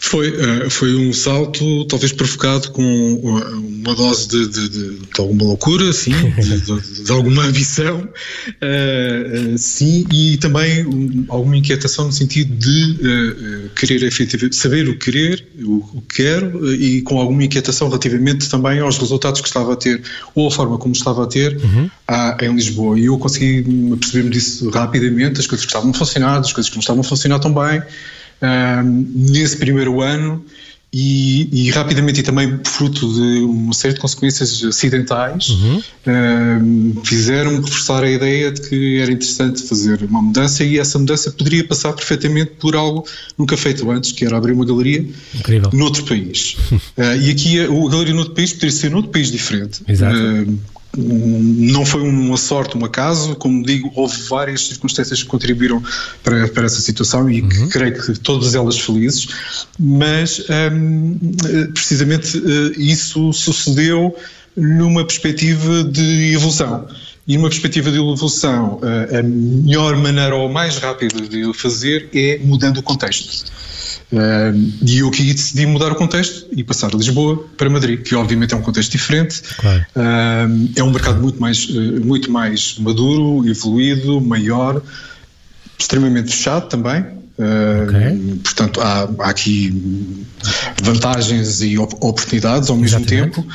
Foi, 0.00 0.30
uh, 0.30 0.70
foi 0.70 0.94
um 0.94 1.12
salto 1.12 1.84
talvez 1.86 2.12
provocado 2.12 2.70
com 2.70 3.14
uma 3.88 3.94
dose 3.96 4.28
de, 4.28 4.48
de, 4.48 4.68
de, 4.68 4.98
de 5.06 5.20
alguma 5.20 5.44
loucura, 5.44 5.92
sim, 5.92 6.12
de, 6.12 7.10
alguma 7.10 7.44
ambição, 7.44 8.00
uh, 8.02 9.58
sim, 9.58 10.06
e 10.12 10.36
também 10.36 10.86
um, 10.86 11.24
alguma 11.28 11.56
inquietação 11.56 12.06
no 12.06 12.12
sentido 12.12 12.54
de 12.54 12.92
uh, 12.92 13.70
querer 13.70 14.04
efetivamente, 14.04 14.54
saber 14.54 14.88
o 14.88 14.96
querer, 14.96 15.44
o, 15.62 15.76
o 15.94 16.02
que 16.02 16.22
quero, 16.22 16.72
e 16.72 17.02
com 17.02 17.18
alguma 17.18 17.44
inquietação 17.44 17.88
relativamente 17.88 18.48
também 18.48 18.78
aos 18.78 18.98
resultados 18.98 19.40
que 19.40 19.48
estava 19.48 19.72
a 19.72 19.76
ter, 19.76 20.00
ou 20.32 20.46
a 20.46 20.50
forma 20.50 20.78
como 20.78 20.94
estava 20.94 21.24
a 21.24 21.26
ter 21.26 21.56
uhum. 21.56 21.90
a, 22.06 22.36
em 22.42 22.54
Lisboa. 22.54 22.98
E 22.98 23.06
eu 23.06 23.18
consegui 23.18 23.64
perceber-me 23.96 24.30
disso 24.30 24.70
rapidamente, 24.70 25.40
as 25.40 25.46
coisas 25.46 25.66
que 25.66 25.70
estavam 25.70 25.90
a 25.90 25.94
funcionar, 25.94 26.38
as 26.38 26.52
coisas 26.52 26.70
que 26.70 26.76
não 26.76 26.80
estavam 26.80 27.00
a 27.00 27.04
funcionar 27.04 27.40
tão 27.40 27.52
bem 27.52 27.82
nesse 29.14 29.56
primeiro 29.56 30.00
ano 30.00 30.44
e, 30.90 31.66
e, 31.66 31.70
rapidamente 31.70 32.20
e 32.20 32.22
também 32.22 32.60
fruto 32.64 33.12
de 33.12 33.42
uma 33.42 33.74
série 33.74 33.92
de 33.92 34.00
consequências 34.00 34.64
acidentais 34.64 35.50
uhum. 35.50 37.02
fizeram-me 37.04 37.58
reforçar 37.58 38.02
a 38.02 38.10
ideia 38.10 38.50
de 38.50 38.62
que 38.62 38.98
era 38.98 39.12
interessante 39.12 39.62
fazer 39.64 40.02
uma 40.04 40.22
mudança 40.22 40.64
e 40.64 40.78
essa 40.78 40.98
mudança 40.98 41.30
poderia 41.30 41.62
passar 41.62 41.92
perfeitamente 41.92 42.52
por 42.58 42.74
algo 42.74 43.06
nunca 43.36 43.54
feito 43.54 43.90
antes, 43.90 44.12
que 44.12 44.24
era 44.24 44.38
abrir 44.38 44.52
uma 44.52 44.64
galeria 44.64 45.06
Incrível. 45.34 45.68
noutro 45.74 46.04
país. 46.06 46.56
uh, 46.72 47.16
e 47.20 47.30
aqui 47.30 47.60
a, 47.60 47.64
a 47.64 47.90
galeria 47.90 48.14
noutro 48.14 48.34
país 48.34 48.54
poderia 48.54 48.74
ser 48.74 48.90
noutro 48.90 49.10
país 49.10 49.30
diferente. 49.30 49.82
Exato. 49.86 50.16
Uh, 50.16 50.58
não 50.98 51.86
foi 51.86 52.02
uma 52.02 52.36
sorte, 52.36 52.76
um 52.76 52.84
acaso, 52.84 53.36
como 53.36 53.64
digo, 53.64 53.90
houve 53.94 54.20
várias 54.22 54.66
circunstâncias 54.66 55.22
que 55.22 55.28
contribuíram 55.28 55.82
para, 56.22 56.48
para 56.48 56.66
essa 56.66 56.80
situação 56.80 57.30
e 57.30 57.40
uhum. 57.40 57.48
que 57.48 57.68
creio 57.68 58.02
que 58.02 58.18
todas 58.18 58.54
elas 58.54 58.78
felizes, 58.78 59.28
mas 59.78 60.44
um, 60.72 61.18
precisamente 61.72 62.36
eh, 62.38 62.72
isso 62.76 63.32
sucedeu 63.32 64.14
numa 64.56 65.04
perspectiva 65.04 65.84
de 65.84 66.34
evolução. 66.34 66.86
E 67.26 67.36
numa 67.36 67.48
perspectiva 67.48 67.90
de 67.90 67.98
evolução, 67.98 68.80
eh, 68.82 69.18
a 69.18 69.22
melhor 69.22 69.96
maneira 69.96 70.34
ou 70.34 70.48
a 70.48 70.50
mais 70.50 70.78
rápida 70.78 71.20
de 71.20 71.44
o 71.44 71.54
fazer 71.54 72.08
é 72.14 72.40
mudando 72.42 72.78
o 72.78 72.82
contexto. 72.82 73.52
Uh, 74.10 74.72
e 74.86 74.98
eu 74.98 75.08
aqui 75.08 75.34
decidi 75.34 75.66
mudar 75.66 75.92
o 75.92 75.94
contexto 75.94 76.46
e 76.52 76.64
passar 76.64 76.90
de 76.90 76.96
Lisboa 76.96 77.44
para 77.58 77.68
Madrid, 77.68 78.02
que 78.02 78.14
obviamente 78.14 78.54
é 78.54 78.56
um 78.56 78.62
contexto 78.62 78.92
diferente. 78.92 79.42
Claro. 79.58 79.84
Uh, 79.94 80.70
é 80.76 80.82
um 80.82 80.90
mercado 80.90 81.20
muito 81.20 81.38
mais, 81.40 81.68
uh, 81.68 82.04
muito 82.04 82.30
mais 82.30 82.76
maduro, 82.78 83.46
evoluído, 83.46 84.20
maior, 84.20 84.82
extremamente 85.78 86.30
fechado 86.30 86.68
também. 86.68 87.18
Okay. 87.40 88.40
Portanto, 88.42 88.80
há, 88.80 89.08
há, 89.20 89.30
aqui 89.30 89.72
vantagens 90.82 91.62
e 91.62 91.78
op 91.78 91.94
oportunidades 92.00 92.68
ao 92.68 92.76
mesmo 92.76 92.98
Exatamente. 92.98 93.34
tempo 93.36 93.46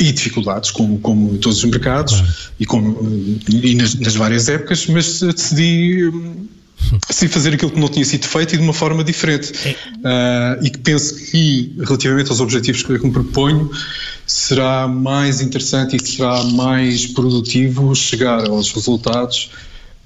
e 0.00 0.12
dificuldades, 0.12 0.70
como, 0.70 0.98
como 0.98 1.34
em 1.34 1.36
todos 1.36 1.58
os 1.58 1.64
mercados 1.70 2.14
claro. 2.14 2.32
e, 2.58 2.64
como, 2.64 3.38
e 3.50 3.74
nas, 3.74 3.96
nas 3.96 4.14
várias 4.14 4.48
épocas, 4.48 4.86
mas 4.86 5.20
decidi 5.20 6.10
sem 7.10 7.28
fazer 7.28 7.54
aquilo 7.54 7.70
que 7.70 7.80
não 7.80 7.88
tinha 7.88 8.04
sido 8.04 8.26
feito 8.26 8.54
e 8.54 8.58
de 8.58 8.62
uma 8.62 8.72
forma 8.72 9.02
diferente. 9.04 9.52
Uh, 9.52 10.64
e 10.64 10.70
que 10.70 10.78
penso 10.78 11.14
que, 11.30 11.74
relativamente 11.80 12.30
aos 12.30 12.40
objetivos 12.40 12.82
que 12.82 12.92
me 12.92 13.12
proponho, 13.12 13.70
será 14.26 14.86
mais 14.88 15.40
interessante 15.40 15.96
e 15.96 16.06
será 16.06 16.42
mais 16.44 17.06
produtivo 17.06 17.94
chegar 17.94 18.48
aos 18.48 18.72
resultados 18.72 19.50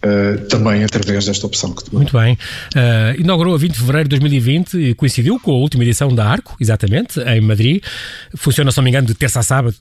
uh, 0.04 0.46
também 0.48 0.84
através 0.84 1.26
desta 1.26 1.46
opção 1.46 1.72
que 1.72 1.84
tomou. 1.84 2.02
Muito 2.02 2.16
bem. 2.16 2.34
Uh, 2.74 3.20
inaugurou 3.20 3.54
a 3.54 3.58
20 3.58 3.72
de 3.72 3.78
fevereiro 3.78 4.08
de 4.08 4.18
2020 4.18 4.74
e 4.74 4.94
coincidiu 4.94 5.38
com 5.38 5.52
a 5.52 5.56
última 5.56 5.84
edição 5.84 6.14
da 6.14 6.26
Arco, 6.26 6.56
exatamente, 6.60 7.20
em 7.20 7.40
Madrid. 7.40 7.82
Funciona, 8.36 8.70
se 8.70 8.76
não 8.76 8.84
me 8.84 8.90
engano, 8.90 9.06
de 9.06 9.14
terça 9.14 9.40
a 9.40 9.42
sábado 9.42 9.76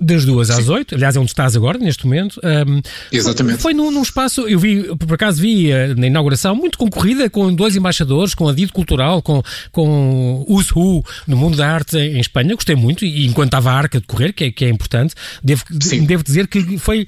das 0.00 0.24
duas 0.24 0.50
às 0.50 0.68
oito, 0.68 0.94
aliás, 0.94 1.14
é 1.14 1.20
onde 1.20 1.30
estás 1.30 1.54
agora, 1.54 1.78
neste 1.78 2.06
momento. 2.06 2.40
Um, 2.42 2.80
Exatamente. 3.12 3.60
Foi 3.60 3.74
num, 3.74 3.90
num, 3.90 4.02
espaço, 4.02 4.48
eu 4.48 4.58
vi, 4.58 4.82
por 4.96 5.14
acaso 5.14 5.40
vi 5.40 5.70
uh, 5.70 5.94
na 5.96 6.06
inauguração, 6.06 6.54
muito 6.56 6.78
concorrida, 6.78 7.28
com 7.28 7.52
dois 7.54 7.76
embaixadores, 7.76 8.34
com 8.34 8.48
a 8.48 8.52
Dito 8.52 8.72
Cultural, 8.72 9.20
com, 9.20 9.42
com 9.70 10.44
o 10.48 10.60
Who 10.74 11.04
no 11.26 11.36
mundo 11.36 11.56
da 11.56 11.68
arte 11.70 11.98
em, 11.98 12.18
Espanha. 12.18 12.54
Gostei 12.54 12.74
muito, 12.74 13.04
e 13.04 13.26
enquanto 13.26 13.48
estava 13.48 13.70
a 13.70 13.74
arca 13.74 14.00
de 14.00 14.06
correr, 14.06 14.32
que 14.32 14.44
é, 14.44 14.50
que 14.50 14.64
é 14.64 14.70
importante, 14.70 15.14
devo, 15.44 15.64
devo 16.06 16.24
dizer 16.24 16.48
que 16.48 16.78
foi. 16.78 17.06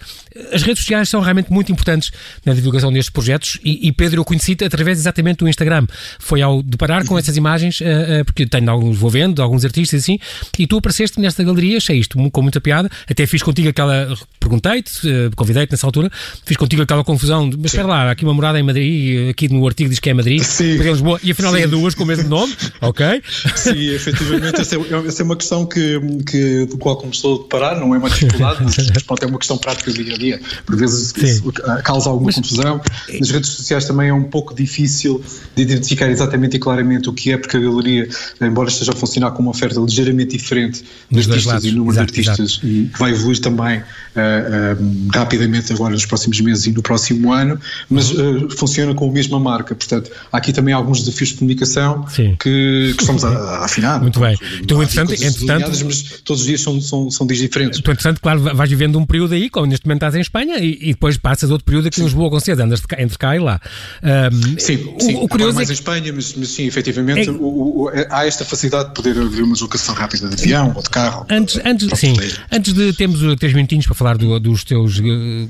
As 0.52 0.62
redes 0.62 0.80
sociais 0.80 1.08
são 1.08 1.20
realmente 1.20 1.52
muito 1.52 1.70
importantes 1.70 2.10
na 2.44 2.52
divulgação 2.52 2.92
destes 2.92 3.10
projetos, 3.10 3.58
e, 3.64 3.88
e 3.88 3.92
Pedro, 3.92 4.20
eu 4.20 4.24
conheci-te 4.24 4.64
através 4.64 4.98
exatamente 4.98 5.38
do 5.38 5.48
Instagram. 5.48 5.86
Foi 6.18 6.42
ao 6.42 6.62
deparar 6.62 7.06
com 7.06 7.18
essas 7.18 7.36
imagens, 7.36 7.80
uh, 7.80 7.84
uh, 8.20 8.24
porque 8.24 8.46
tenho 8.46 8.70
alguns, 8.70 8.98
vou 8.98 9.10
vendo, 9.10 9.42
alguns 9.42 9.64
artistas 9.64 10.02
assim, 10.02 10.18
e 10.58 10.66
tu 10.66 10.76
apareceste 10.76 11.20
nesta 11.20 11.42
galeria, 11.42 11.78
achei 11.78 11.98
isto 11.98 12.18
com 12.30 12.42
muita 12.42 12.60
piada 12.60 12.81
até 13.08 13.26
fiz 13.26 13.42
contigo 13.42 13.68
aquela. 13.68 14.14
Perguntei-te, 14.38 15.08
eh, 15.08 15.30
convidei-te 15.36 15.72
nessa 15.72 15.86
altura, 15.86 16.10
fiz 16.44 16.56
contigo 16.56 16.82
aquela 16.82 17.04
confusão. 17.04 17.48
De, 17.48 17.56
mas 17.56 17.66
espera 17.66 17.86
lá, 17.86 18.10
aqui 18.10 18.24
uma 18.24 18.34
morada 18.34 18.58
em 18.58 18.62
Madrid, 18.62 19.30
aqui 19.30 19.48
no 19.48 19.66
artigo 19.66 19.90
diz 19.90 19.98
que 19.98 20.10
é 20.10 20.14
Madrid, 20.14 20.42
Sim. 20.42 20.76
Lisboa, 20.76 21.20
e 21.22 21.30
afinal 21.30 21.52
Sim. 21.52 21.60
é 21.60 21.66
duas 21.66 21.94
com 21.94 22.04
o 22.04 22.06
mesmo 22.06 22.28
nome, 22.28 22.54
ok? 22.80 23.22
Sim, 23.56 23.88
efetivamente, 23.90 24.60
essa 24.60 24.76
é, 24.76 25.06
essa 25.06 25.22
é 25.22 25.24
uma 25.24 25.36
questão 25.36 25.66
que, 25.66 26.00
que, 26.28 26.66
do 26.66 26.78
qual 26.78 26.96
começou 26.96 27.36
a 27.36 27.42
deparar, 27.42 27.78
não 27.78 27.94
é 27.94 27.98
uma 27.98 28.10
dificuldade, 28.10 28.58
mas, 28.62 28.76
pronto, 29.04 29.22
é 29.22 29.26
uma 29.26 29.38
questão 29.38 29.58
prática 29.58 29.90
do 29.90 30.02
dia 30.02 30.14
a 30.14 30.18
dia. 30.18 30.40
Por 30.66 30.76
vezes 30.76 31.12
isso 31.16 31.52
causa 31.84 32.08
alguma 32.08 32.26
mas, 32.26 32.36
confusão. 32.36 32.80
Nas 33.18 33.30
redes 33.30 33.50
sociais 33.50 33.84
também 33.84 34.08
é 34.08 34.14
um 34.14 34.24
pouco 34.24 34.54
difícil 34.54 35.22
de 35.54 35.62
identificar 35.62 36.10
exatamente 36.10 36.56
e 36.56 36.58
claramente 36.58 37.08
o 37.08 37.12
que 37.12 37.32
é, 37.32 37.38
porque 37.38 37.56
a 37.56 37.60
galeria, 37.60 38.08
embora 38.40 38.68
esteja 38.68 38.92
a 38.92 38.94
funcionar 38.94 39.32
com 39.32 39.42
uma 39.42 39.50
oferta 39.50 39.80
ligeiramente 39.80 40.36
diferente 40.36 40.84
de 41.10 41.20
artistas 41.20 41.64
e 41.64 41.72
número 41.72 41.94
de 41.94 42.00
artistas 42.00 42.60
e 42.72 42.86
que 42.86 42.98
vai 42.98 43.10
evoluir 43.10 43.38
também 43.40 43.78
uh, 43.78 45.12
rapidamente 45.14 45.72
agora 45.72 45.92
nos 45.92 46.06
próximos 46.06 46.40
meses 46.40 46.66
e 46.66 46.72
no 46.72 46.82
próximo 46.82 47.32
ano, 47.32 47.60
mas 47.88 48.10
uh, 48.10 48.48
funciona 48.56 48.94
com 48.94 49.08
a 49.08 49.12
mesma 49.12 49.38
marca. 49.38 49.74
Portanto, 49.74 50.10
há 50.30 50.36
aqui 50.36 50.52
também 50.52 50.72
alguns 50.72 51.00
desafios 51.00 51.30
de 51.30 51.36
comunicação 51.36 52.04
que, 52.04 52.36
que, 52.38 52.94
estamos 52.98 53.24
a, 53.24 53.28
a, 53.28 53.64
afinar. 53.64 54.00
Muito 54.00 54.18
bem. 54.20 54.36
Então, 54.60 54.82
entretanto, 54.82 55.12
entretanto 55.12 55.84
mas 55.84 56.02
todos 56.24 56.42
os 56.42 56.46
dias 56.46 56.60
são, 56.60 56.80
são, 56.80 57.10
são 57.10 57.26
dias 57.26 57.40
diferentes. 57.40 57.78
Então, 57.78 57.92
entretanto, 57.92 58.20
claro, 58.20 58.40
vais 58.40 58.70
vivendo 58.70 58.98
um 58.98 59.04
período 59.04 59.34
aí, 59.34 59.50
como 59.50 59.66
neste 59.66 59.86
momento 59.86 59.98
estás 59.98 60.14
em 60.14 60.20
Espanha, 60.20 60.58
e, 60.58 60.78
e 60.80 60.86
depois 60.92 61.16
passas 61.16 61.50
outro 61.50 61.64
período 61.64 61.88
aqui 61.88 62.00
em 62.00 62.04
Lisboa 62.04 62.30
com 62.30 62.40
cedo, 62.40 62.60
andas 62.60 62.82
entre 62.98 63.18
cá 63.18 63.36
e 63.36 63.38
lá. 63.38 63.60
Um, 64.02 64.58
sim, 64.58 64.94
sim, 64.98 65.14
o, 65.14 65.24
o 65.24 65.28
curioso 65.28 65.54
mais 65.54 65.68
é 65.68 65.72
que... 65.72 65.78
em 65.78 65.80
Espanha, 65.80 66.12
mas, 66.12 66.34
mas 66.34 66.48
sim, 66.48 66.66
efetivamente, 66.66 67.28
é... 67.28 67.32
o, 67.32 67.84
o, 67.84 67.90
há 68.10 68.26
esta 68.26 68.44
facilidade 68.44 68.88
de 68.88 68.94
poder 68.94 69.18
haver 69.18 69.42
uma 69.42 69.52
deslocação 69.52 69.94
rápida 69.94 70.28
de 70.28 70.34
avião 70.34 70.72
ou 70.74 70.82
de 70.82 70.90
carro. 70.90 71.26
Antes, 71.30 71.60
antes, 71.64 71.98
sim, 71.98 72.14
antes 72.50 72.61
de 72.70 72.92
termos 72.92 73.20
três 73.38 73.54
minutinhos 73.54 73.86
para 73.86 73.94
falar 73.94 74.18
do, 74.18 74.38
dos 74.38 74.62
teus, 74.64 74.98
eh, 74.98 75.02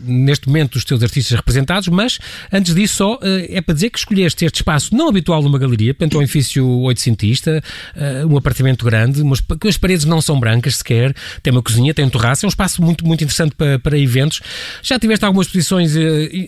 neste 0.05 0.47
momento, 0.47 0.73
dos 0.73 0.85
teus 0.85 1.03
artistas 1.03 1.37
representados, 1.37 1.89
mas 1.89 2.19
antes 2.53 2.75
disso 2.75 2.97
só 2.97 3.19
eh, 3.23 3.49
é 3.51 3.61
para 3.61 3.75
dizer 3.75 3.91
que 3.91 3.99
escolheste 3.99 4.45
este 4.45 4.57
espaço 4.57 4.95
não 4.95 5.09
habitual 5.09 5.43
numa 5.43 5.59
galeria, 5.59 5.93
portanto, 5.93 6.19
um 6.19 6.23
edifício 6.23 6.67
oitocentista, 6.67 7.63
eh, 7.97 8.25
um 8.25 8.37
apartamento 8.37 8.85
grande, 8.85 9.21
umas, 9.21 9.43
as 9.67 9.77
paredes 9.77 10.05
não 10.05 10.21
são 10.21 10.39
brancas 10.39 10.77
sequer, 10.77 11.15
tem 11.43 11.53
uma 11.53 11.63
cozinha, 11.63 11.93
tem 11.93 12.05
um 12.05 12.11
terraço, 12.11 12.45
é 12.45 12.47
um 12.47 12.51
espaço 12.51 12.81
muito, 12.83 13.07
muito 13.07 13.25
interessante 13.25 13.55
para, 13.55 13.79
para 13.79 13.99
eventos. 13.99 14.41
Já 14.83 14.99
tiveste 14.99 15.25
algumas 15.25 15.47
exposições 15.47 15.95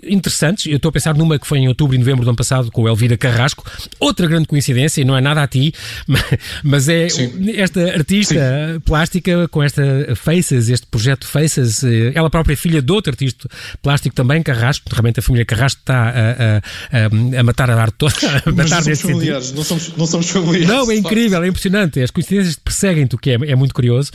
interessantes, 0.04 0.66
eu 0.66 0.76
estou 0.76 0.88
a 0.88 0.92
pensar 0.92 1.14
numa 1.14 1.38
que 1.38 1.46
foi 1.46 1.58
em 1.58 1.68
outubro 1.68 1.94
e 1.94 1.98
novembro 1.98 2.24
do 2.24 2.28
ano 2.30 2.36
passado 2.36 2.70
com 2.70 2.82
o 2.82 2.88
Elvira 2.88 3.16
Carrasco, 3.16 3.64
outra 3.98 4.26
grande 4.26 4.46
coincidência, 4.46 5.00
e 5.00 5.04
não 5.04 5.16
é 5.16 5.20
nada 5.20 5.42
a 5.42 5.46
ti, 5.48 5.74
mas 6.62 6.88
é 6.88 7.08
Sim. 7.08 7.52
esta 7.56 7.80
artista 7.92 8.34
Sim. 8.34 8.80
plástica 8.80 9.48
com 9.48 9.62
esta 9.62 10.14
Faces, 10.54 10.68
este 10.68 10.86
projeto 10.86 11.26
Faces, 11.26 11.82
eh, 11.84 12.12
ela 12.14 12.30
própria 12.30 12.54
é 12.54 12.56
filha 12.56 12.80
de 12.80 12.92
outro 12.92 13.12
artista 13.12 13.48
plástico 13.82 14.14
também, 14.14 14.42
Carrasco, 14.42 14.88
realmente 14.90 15.20
a 15.20 15.22
família 15.22 15.44
Carrasco 15.44 15.80
está 15.80 16.10
a, 16.10 16.58
a, 16.58 17.40
a, 17.40 17.42
matar 17.42 17.70
a 17.70 17.80
arte 17.80 17.94
toda. 17.98 18.14
A 18.44 18.52
matar 18.52 18.82
somos 18.82 19.00
familiares, 19.00 19.52
não 19.52 19.64
somos, 19.64 19.96
não 19.96 20.06
somos 20.06 20.28
familiares. 20.28 20.68
Não, 20.68 20.90
é 20.90 20.96
incrível, 20.96 21.42
é 21.42 21.48
impressionante. 21.48 22.00
As 22.00 22.10
coincidências 22.10 22.56
perseguem-te, 22.56 23.14
o 23.14 23.18
que 23.18 23.30
é, 23.30 23.34
é 23.34 23.56
muito 23.56 23.74
curioso. 23.74 24.10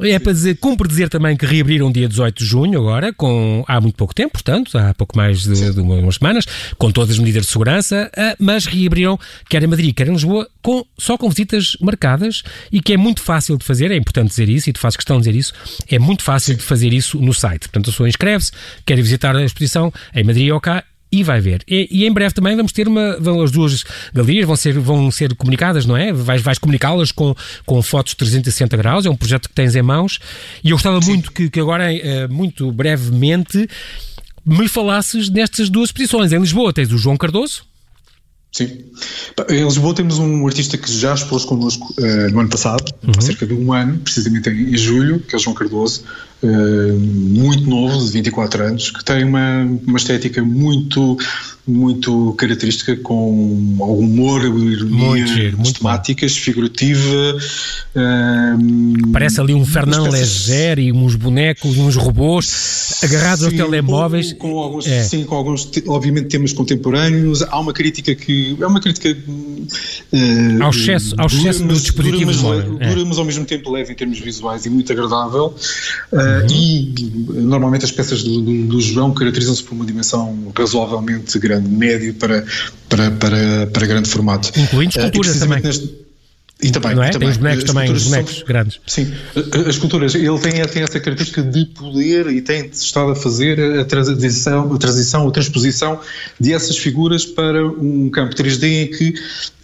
É 0.00 0.18
para 0.18 0.32
dizer, 0.32 0.56
cumpre 0.56 0.88
dizer 0.88 1.08
também 1.08 1.36
que 1.36 1.44
reabriram 1.44 1.90
dia 1.92 2.08
18 2.08 2.38
de 2.38 2.44
junho, 2.44 2.78
agora, 2.78 3.12
com, 3.12 3.64
há 3.66 3.80
muito 3.80 3.96
pouco 3.96 4.14
tempo, 4.14 4.32
portanto, 4.32 4.76
há 4.78 4.94
pouco 4.94 5.16
mais 5.16 5.42
de, 5.42 5.72
de 5.72 5.80
umas 5.80 6.16
semanas, 6.16 6.46
com 6.78 6.90
todas 6.90 7.10
as 7.10 7.18
medidas 7.18 7.46
de 7.46 7.52
segurança, 7.52 8.10
eh, 8.16 8.36
mas 8.38 8.66
reabriram, 8.66 9.18
quer 9.48 9.62
em 9.62 9.66
Madrid, 9.66 9.94
quer 9.94 10.08
em 10.08 10.12
Lisboa, 10.12 10.48
com, 10.62 10.84
só 10.98 11.18
com 11.18 11.28
visitas 11.28 11.76
marcadas 11.80 12.42
e 12.72 12.80
que 12.80 12.92
é 12.92 12.96
muito 12.96 13.22
fácil 13.22 13.56
de 13.56 13.64
fazer, 13.64 13.90
é 13.90 13.96
importante 13.96 14.28
dizer 14.28 14.48
isso 14.48 14.70
e 14.70 14.72
tu 14.72 14.78
fazes 14.78 14.96
questão 14.96 15.16
de 15.16 15.26
dizer 15.26 15.38
isso, 15.38 15.52
é 15.88 15.98
muito 15.98 16.22
fácil 16.22 16.56
de 16.56 16.62
fazer 16.62 16.92
isso 16.92 17.20
no 17.20 17.32
site. 17.32 17.68
Portanto, 17.68 17.88
a 17.88 17.92
pessoa 17.92 18.08
inscreve-se, 18.08 18.52
quer 18.84 18.96
visitar 18.96 19.36
a 19.36 19.44
exposição 19.44 19.92
em 20.14 20.24
Madrid 20.24 20.50
ou 20.50 20.60
cá 20.60 20.84
e 21.10 21.22
vai 21.22 21.40
ver. 21.40 21.62
E, 21.66 21.88
e, 21.90 22.06
em 22.06 22.12
breve 22.12 22.34
também 22.34 22.54
vamos 22.54 22.72
ter 22.72 22.86
uma. 22.86 23.18
Vão, 23.18 23.40
as 23.42 23.50
duas 23.50 23.84
galerias 24.12 24.46
vão 24.46 24.56
ser, 24.56 24.78
vão 24.78 25.10
ser 25.10 25.34
comunicadas, 25.34 25.86
não 25.86 25.96
é? 25.96 26.12
Vais, 26.12 26.42
vais 26.42 26.58
comunicá-las 26.58 27.12
com, 27.12 27.34
com 27.64 27.82
fotos 27.82 28.14
360 28.14 28.76
graus, 28.76 29.06
é 29.06 29.10
um 29.10 29.16
projeto 29.16 29.48
que 29.48 29.54
tens 29.54 29.74
em 29.74 29.82
mãos. 29.82 30.18
E 30.62 30.70
eu 30.70 30.76
gostava 30.76 31.00
Sim. 31.00 31.12
muito 31.12 31.32
que, 31.32 31.48
que 31.48 31.60
agora, 31.60 31.92
eh, 31.94 32.28
muito 32.28 32.70
brevemente, 32.70 33.68
me 34.44 34.68
falasses 34.68 35.30
nestas 35.30 35.70
duas 35.70 35.88
exposições. 35.88 36.32
Em 36.32 36.38
Lisboa 36.38 36.72
tens 36.72 36.92
o 36.92 36.98
João 36.98 37.16
Cardoso, 37.16 37.62
Sim. 38.52 38.84
Em 39.50 39.64
Lisboa 39.64 39.94
temos 39.94 40.18
um 40.18 40.46
artista 40.46 40.76
que 40.76 40.90
já 40.90 41.14
expôs 41.14 41.44
connosco 41.44 41.94
uh, 41.98 42.30
no 42.32 42.40
ano 42.40 42.48
passado, 42.48 42.92
uhum. 43.02 43.12
há 43.16 43.20
cerca 43.20 43.46
de 43.46 43.54
um 43.54 43.72
ano, 43.72 43.98
precisamente 43.98 44.48
em, 44.48 44.76
julho, 44.76 45.20
que 45.20 45.34
é 45.34 45.38
o 45.38 45.40
João 45.40 45.54
Cardoso, 45.54 46.02
muito 46.46 47.68
novo, 47.68 48.04
de 48.04 48.12
24 48.12 48.64
anos, 48.64 48.90
que 48.90 49.04
tem 49.04 49.24
uma, 49.24 49.64
uma 49.86 49.98
estética 49.98 50.42
muito 50.42 51.18
muito 51.68 52.34
característica 52.38 52.96
com 52.96 53.76
algum 53.78 54.04
humor, 54.04 54.40
ironia, 54.40 54.86
muito 54.86 55.26
giro, 55.28 55.58
muito 55.58 55.78
temáticas, 55.78 56.34
figurativa. 56.34 57.36
Um, 57.94 59.12
Parece 59.12 59.38
ali 59.38 59.52
um 59.52 59.66
Fernand 59.66 60.08
Léger 60.08 60.78
e 60.78 60.90
uns 60.90 61.14
bonecos, 61.14 61.76
uns 61.76 61.94
robôs 61.94 62.94
agarrados 63.02 63.40
sim, 63.40 63.46
aos 63.46 63.54
telemóveis. 63.54 64.32
Com, 64.32 64.50
com 64.50 64.58
alguns, 64.58 64.86
é. 64.86 65.04
Sim, 65.04 65.24
com 65.24 65.34
alguns, 65.34 65.70
obviamente, 65.86 66.28
temas 66.28 66.54
contemporâneos. 66.54 67.42
Há 67.42 67.60
uma 67.60 67.74
crítica 67.74 68.14
que. 68.14 68.56
É 68.58 68.66
uma 68.66 68.80
crítica. 68.80 69.10
Uh, 69.10 70.62
ao 70.62 70.70
excesso, 70.70 71.14
ao 71.18 71.26
excesso 71.26 71.58
dura, 71.60 71.74
do 71.74 71.80
dispositivo 71.80 72.18
dura, 72.18 72.26
mas, 72.26 72.42
móvel. 72.42 72.78
Dura, 72.78 73.00
é. 73.00 73.04
mas 73.04 73.18
ao 73.18 73.24
mesmo 73.26 73.44
tempo 73.44 73.70
leve 73.70 73.92
em 73.92 73.96
termos 73.96 74.18
visuais 74.18 74.64
e 74.64 74.70
muito 74.70 74.90
agradável. 74.90 75.54
Uh, 76.10 76.27
uhum. 76.40 76.46
E 76.50 76.94
normalmente 77.32 77.84
as 77.84 77.92
peças 77.92 78.22
do, 78.22 78.40
do, 78.40 78.66
do 78.66 78.80
João 78.80 79.12
caracterizam-se 79.12 79.62
por 79.62 79.74
uma 79.74 79.84
dimensão 79.84 80.52
razoavelmente 80.56 81.30
grande 81.32 81.38
grande, 81.38 81.68
médio 81.68 82.14
para, 82.14 82.44
para, 82.88 83.10
para, 83.10 83.66
para 83.72 83.86
grande 83.86 84.08
formato. 84.08 84.50
Incluindo 84.58 84.92
eh, 84.96 85.04
esculturas 85.04 85.36
uh, 85.36 85.40
também. 85.40 85.62
Neste, 85.62 86.07
e 86.60 86.70
também, 86.70 86.94
não 86.96 87.04
é? 87.04 87.10
também. 87.10 87.28
Tem 87.28 87.30
os 87.30 87.36
bonecos 87.36 87.64
também, 87.64 87.92
os 87.92 88.04
bonecos 88.04 88.34
são, 88.34 88.46
grandes. 88.46 88.80
Sim, 88.84 89.12
as 89.36 89.74
esculturas, 89.74 90.14
ele 90.14 90.38
tem, 90.40 90.52
tem 90.66 90.82
essa 90.82 90.98
característica 90.98 91.40
de 91.40 91.66
poder 91.66 92.26
e 92.26 92.40
tem 92.40 92.66
estado 92.66 93.12
a 93.12 93.16
fazer 93.16 93.78
a 93.78 93.84
transição, 93.84 94.74
a 94.74 94.78
transição, 94.78 95.28
a 95.28 95.30
transposição 95.30 96.00
de 96.40 96.52
essas 96.52 96.76
figuras 96.76 97.24
para 97.24 97.64
um 97.64 98.10
campo 98.10 98.34
3D 98.34 98.64
em 98.64 98.90
que 98.90 99.14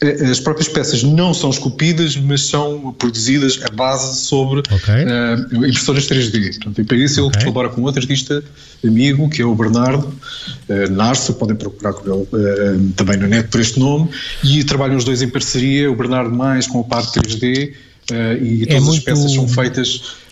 eh, 0.00 0.30
as 0.30 0.38
próprias 0.38 0.68
peças 0.68 1.02
não 1.02 1.34
são 1.34 1.50
esculpidas, 1.50 2.16
mas 2.16 2.46
são 2.46 2.94
produzidas 2.96 3.58
a 3.64 3.74
base 3.74 4.20
sobre 4.20 4.60
okay. 4.60 5.04
uh, 5.04 5.66
impressoras 5.66 6.06
3D. 6.06 6.54
Portanto, 6.54 6.80
e 6.80 6.84
para 6.84 6.96
isso 6.96 7.18
ele 7.18 7.26
okay. 7.26 7.40
colabora 7.40 7.70
com 7.70 7.82
outro 7.82 8.00
artista 8.00 8.44
amigo, 8.84 9.28
que 9.28 9.42
é 9.42 9.44
o 9.44 9.54
Bernardo 9.54 10.06
uh, 10.06 10.92
Narso, 10.92 11.34
podem 11.34 11.56
procurar 11.56 11.94
com 11.94 12.08
ele 12.08 12.22
uh, 12.22 12.92
também 12.92 13.16
na 13.16 13.26
net 13.26 13.48
por 13.48 13.60
este 13.60 13.80
nome, 13.80 14.08
e 14.44 14.62
trabalham 14.62 14.96
os 14.96 15.04
dois 15.04 15.22
em 15.22 15.28
parceria, 15.28 15.90
o 15.90 15.96
Bernardo 15.96 16.34
mais 16.34 16.66
com 16.66 16.83
parte 16.84 17.20
3D, 17.20 17.72
uh, 18.10 18.44
e 18.44 18.62
é 18.62 18.66
todas 18.66 18.84
muito... 18.84 18.98
as 18.98 19.04
peças 19.04 19.32
são 19.32 19.48
feitas 19.48 20.24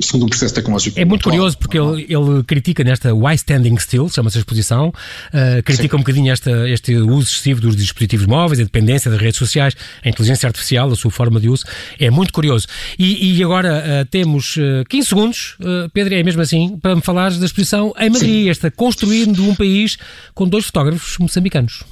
segundo 0.00 0.26
um 0.26 0.28
processo 0.28 0.54
tecnológico. 0.54 0.98
É 0.98 1.04
muito 1.04 1.24
curioso 1.24 1.56
porque 1.56 1.78
ele, 1.78 2.02
ele, 2.02 2.44
critica 2.44 2.84
nesta 2.84 3.14
Why 3.14 3.34
Standing 3.34 3.78
Still, 3.78 4.08
chama-se 4.10 4.36
a 4.36 4.40
exposição, 4.40 4.88
uh, 4.88 5.62
critica 5.62 5.96
Sim. 5.96 5.96
um 5.96 6.00
bocadinho 6.00 6.30
esta, 6.30 6.68
este 6.68 6.94
uso 6.96 7.30
excessivo 7.30 7.60
dos 7.60 7.76
dispositivos 7.76 8.26
móveis, 8.26 8.60
a 8.60 8.64
dependência 8.64 9.10
das 9.10 9.18
redes 9.18 9.38
sociais, 9.38 9.74
a 10.04 10.08
inteligência 10.08 10.46
artificial, 10.46 10.90
a 10.90 10.96
sua 10.96 11.10
forma 11.10 11.40
de 11.40 11.48
uso. 11.48 11.64
É 11.98 12.10
muito 12.10 12.32
curioso. 12.32 12.66
E, 12.98 13.38
e 13.38 13.42
agora 13.42 13.82
uh, 14.02 14.04
temos 14.06 14.56
uh, 14.56 14.84
15 14.88 15.08
segundos, 15.08 15.56
Pedro, 15.92 16.14
é 16.14 16.22
mesmo 16.22 16.42
assim, 16.42 16.76
para 16.78 16.94
me 16.94 17.00
falares 17.00 17.38
da 17.38 17.46
exposição 17.46 17.94
em 17.98 18.10
Madrid, 18.10 18.44
Sim. 18.44 18.50
esta 18.50 18.70
Construindo 18.70 19.42
um 19.48 19.54
País 19.54 19.96
com 20.34 20.46
dois 20.46 20.66
fotógrafos 20.66 21.16
moçambicanos. 21.18 21.82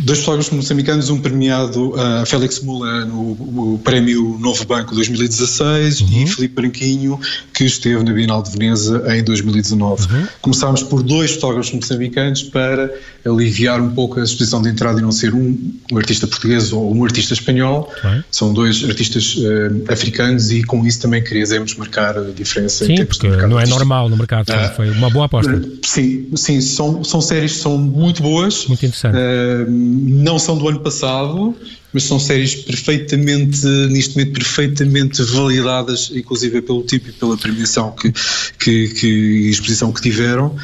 Dois 0.00 0.20
fotógrafos 0.20 0.52
moçambicanos, 0.52 1.10
um 1.10 1.18
premiado 1.18 1.94
a 1.96 2.22
uh, 2.22 2.26
Félix 2.26 2.60
Mula 2.60 3.04
no, 3.04 3.34
no, 3.34 3.78
Prémio 3.78 4.38
Novo 4.38 4.64
Banco 4.64 4.94
2016 4.94 6.00
uhum. 6.00 6.08
e 6.22 6.26
Filipe 6.26 6.54
Branquinho, 6.54 7.20
que 7.52 7.64
esteve 7.64 8.02
na 8.02 8.12
Bienal 8.12 8.42
de 8.42 8.50
Veneza 8.50 9.02
em 9.14 9.22
2019. 9.22 10.06
Uhum. 10.06 10.26
Começámos 10.40 10.82
por 10.82 11.02
dois 11.02 11.32
fotógrafos 11.32 11.72
moçambicanos 11.72 12.42
para 12.44 12.92
aliviar 13.24 13.80
um 13.80 13.90
pouco 13.90 14.20
a 14.20 14.22
exposição 14.22 14.62
de 14.62 14.68
entrada 14.68 14.98
e 15.00 15.02
não 15.02 15.12
ser 15.12 15.34
um, 15.34 15.56
um 15.90 15.96
artista 15.96 16.26
português 16.26 16.72
ou 16.72 16.94
um 16.94 17.04
artista 17.04 17.34
espanhol. 17.34 17.92
Uhum. 18.04 18.22
São 18.30 18.52
dois 18.52 18.84
artistas 18.84 19.36
uh, 19.36 19.92
africanos 19.92 20.50
e 20.50 20.62
com 20.62 20.86
isso 20.86 21.00
também 21.00 21.22
queríamos 21.22 21.74
marcar 21.74 22.18
a 22.18 22.22
diferença. 22.22 22.84
Sim, 22.84 23.04
porque 23.04 23.28
não 23.28 23.58
é 23.58 23.66
normal 23.66 24.08
no 24.08 24.16
mercado, 24.16 24.50
ah, 24.50 24.72
foi 24.74 24.90
uma 24.90 25.10
boa 25.10 25.26
aposta. 25.26 25.62
Sim, 25.84 26.28
sim 26.34 26.60
são, 26.60 27.02
são 27.02 27.20
séries 27.20 27.54
que 27.54 27.58
são 27.58 27.76
muito 27.78 28.22
boas. 28.22 28.66
Muito 28.66 28.84
interessante. 28.84 29.16
Uh, 29.16 29.85
não 29.86 30.38
são 30.38 30.58
do 30.58 30.68
ano 30.68 30.80
passado, 30.80 31.54
mas 31.96 32.04
são 32.04 32.20
séries 32.20 32.54
perfeitamente, 32.54 33.64
neste 33.88 34.18
momento, 34.18 34.34
perfeitamente 34.34 35.22
validadas, 35.22 36.12
inclusive 36.14 36.60
pelo 36.60 36.82
tipo 36.82 37.08
e 37.08 37.12
pela 37.12 37.38
premiação 37.38 37.90
que, 37.92 38.12
que, 38.58 38.88
que 38.88 39.48
exposição 39.48 39.90
que 39.90 40.02
tiveram, 40.02 40.48
uh, 40.48 40.54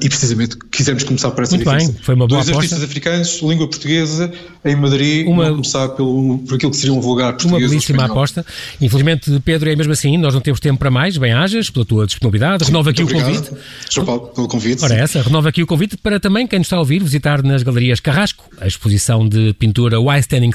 e 0.00 0.08
precisamente 0.08 0.56
quisemos 0.72 1.04
começar 1.04 1.32
por 1.32 1.42
essa 1.44 1.54
Muito 1.54 1.68
diferença. 1.68 1.92
bem, 1.92 2.02
foi 2.02 2.14
uma 2.14 2.26
boa 2.26 2.38
Dois 2.38 2.48
aposta. 2.48 2.74
artistas 2.74 2.82
africanos, 2.82 3.42
língua 3.42 3.68
portuguesa, 3.68 4.32
em 4.64 4.74
Madrid, 4.74 5.26
uma, 5.26 5.50
começar 5.50 5.88
pelo, 5.90 6.38
por 6.38 6.54
aquilo 6.54 6.70
que 6.70 6.78
seria 6.78 6.94
um 6.94 7.00
vulgar 7.00 7.34
português. 7.34 7.62
Uma 7.62 7.68
belíssima 7.68 8.04
aposta. 8.06 8.46
Infelizmente, 8.80 9.30
Pedro, 9.44 9.68
é 9.68 9.76
mesmo 9.76 9.92
assim, 9.92 10.16
nós 10.16 10.32
não 10.32 10.40
temos 10.40 10.60
tempo 10.60 10.78
para 10.78 10.90
mais, 10.90 11.18
bem-ajas, 11.18 11.68
pela 11.68 11.84
tua 11.84 12.06
disponibilidade, 12.06 12.64
renova 12.64 12.88
aqui 12.88 13.02
Muito 13.02 13.14
o 13.14 13.20
obrigado, 13.20 13.48
convite. 13.48 13.64
João 13.90 14.06
Paulo, 14.06 14.20
pelo 14.28 14.48
convite. 14.48 14.82
Ora, 14.82 14.94
essa, 14.94 15.20
renova 15.20 15.50
aqui 15.50 15.62
o 15.62 15.66
convite 15.66 15.98
para 15.98 16.18
também 16.18 16.46
quem 16.46 16.58
nos 16.58 16.68
está 16.68 16.76
a 16.76 16.78
ouvir 16.78 17.02
visitar 17.02 17.42
nas 17.42 17.62
galerias 17.62 18.00
Carrasco, 18.00 18.48
a 18.58 18.66
exposição 18.66 19.28
de 19.28 19.52
pintura 19.58 20.00
Why 20.00 20.20
Standing 20.20 20.53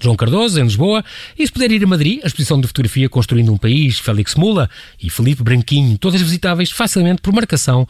João 0.00 0.16
Cardoso, 0.16 0.58
em 0.60 0.64
Lisboa, 0.64 1.04
e 1.38 1.46
se 1.46 1.52
puder 1.52 1.70
ir 1.72 1.84
a 1.84 1.86
Madrid, 1.86 2.20
a 2.22 2.26
exposição 2.26 2.60
de 2.60 2.66
fotografia 2.66 3.08
Construindo 3.08 3.52
um 3.52 3.58
País, 3.58 3.98
Félix 3.98 4.34
Mula 4.34 4.68
e 5.02 5.08
Felipe 5.10 5.42
Branquinho, 5.42 5.96
todas 5.98 6.20
visitáveis 6.20 6.70
facilmente 6.70 7.22
por 7.22 7.32
marcação 7.32 7.88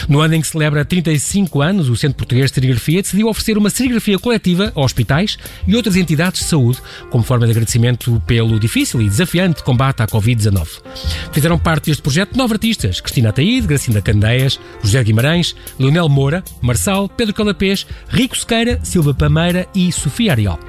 No 0.07 0.19
ano 0.19 0.35
em 0.35 0.41
que 0.41 0.47
celebra 0.47 0.85
35 0.85 1.61
anos, 1.61 1.89
o 1.89 1.95
Centro 1.95 2.17
Português 2.17 2.51
de 2.51 2.55
Serigrafia 2.55 3.01
decidiu 3.01 3.27
oferecer 3.27 3.57
uma 3.57 3.69
serigrafia 3.69 4.19
coletiva 4.19 4.71
a 4.75 4.81
hospitais 4.81 5.37
e 5.67 5.75
outras 5.75 5.95
entidades 5.95 6.41
de 6.41 6.47
saúde, 6.47 6.79
como 7.09 7.23
forma 7.23 7.45
de 7.45 7.51
agradecimento 7.51 8.21
pelo 8.25 8.59
difícil 8.59 9.01
e 9.01 9.09
desafiante 9.09 9.63
combate 9.63 10.01
à 10.01 10.07
Covid-19. 10.07 10.67
Fizeram 11.31 11.57
parte 11.57 11.85
deste 11.85 12.01
projeto 12.01 12.37
nove 12.37 12.53
artistas: 12.53 13.01
Cristina 13.01 13.29
Ataíde, 13.29 13.67
Gracinda 13.67 14.01
Candeias, 14.01 14.59
José 14.83 15.03
Guimarães, 15.03 15.55
Leonel 15.79 16.09
Moura, 16.09 16.43
Marçal, 16.61 17.09
Pedro 17.09 17.33
Calapês, 17.33 17.85
Rico 18.09 18.37
Sequeira, 18.37 18.79
Silva 18.83 19.13
Pameira 19.13 19.67
e 19.73 19.91
Sofia 19.91 20.31
Ariol. 20.31 20.59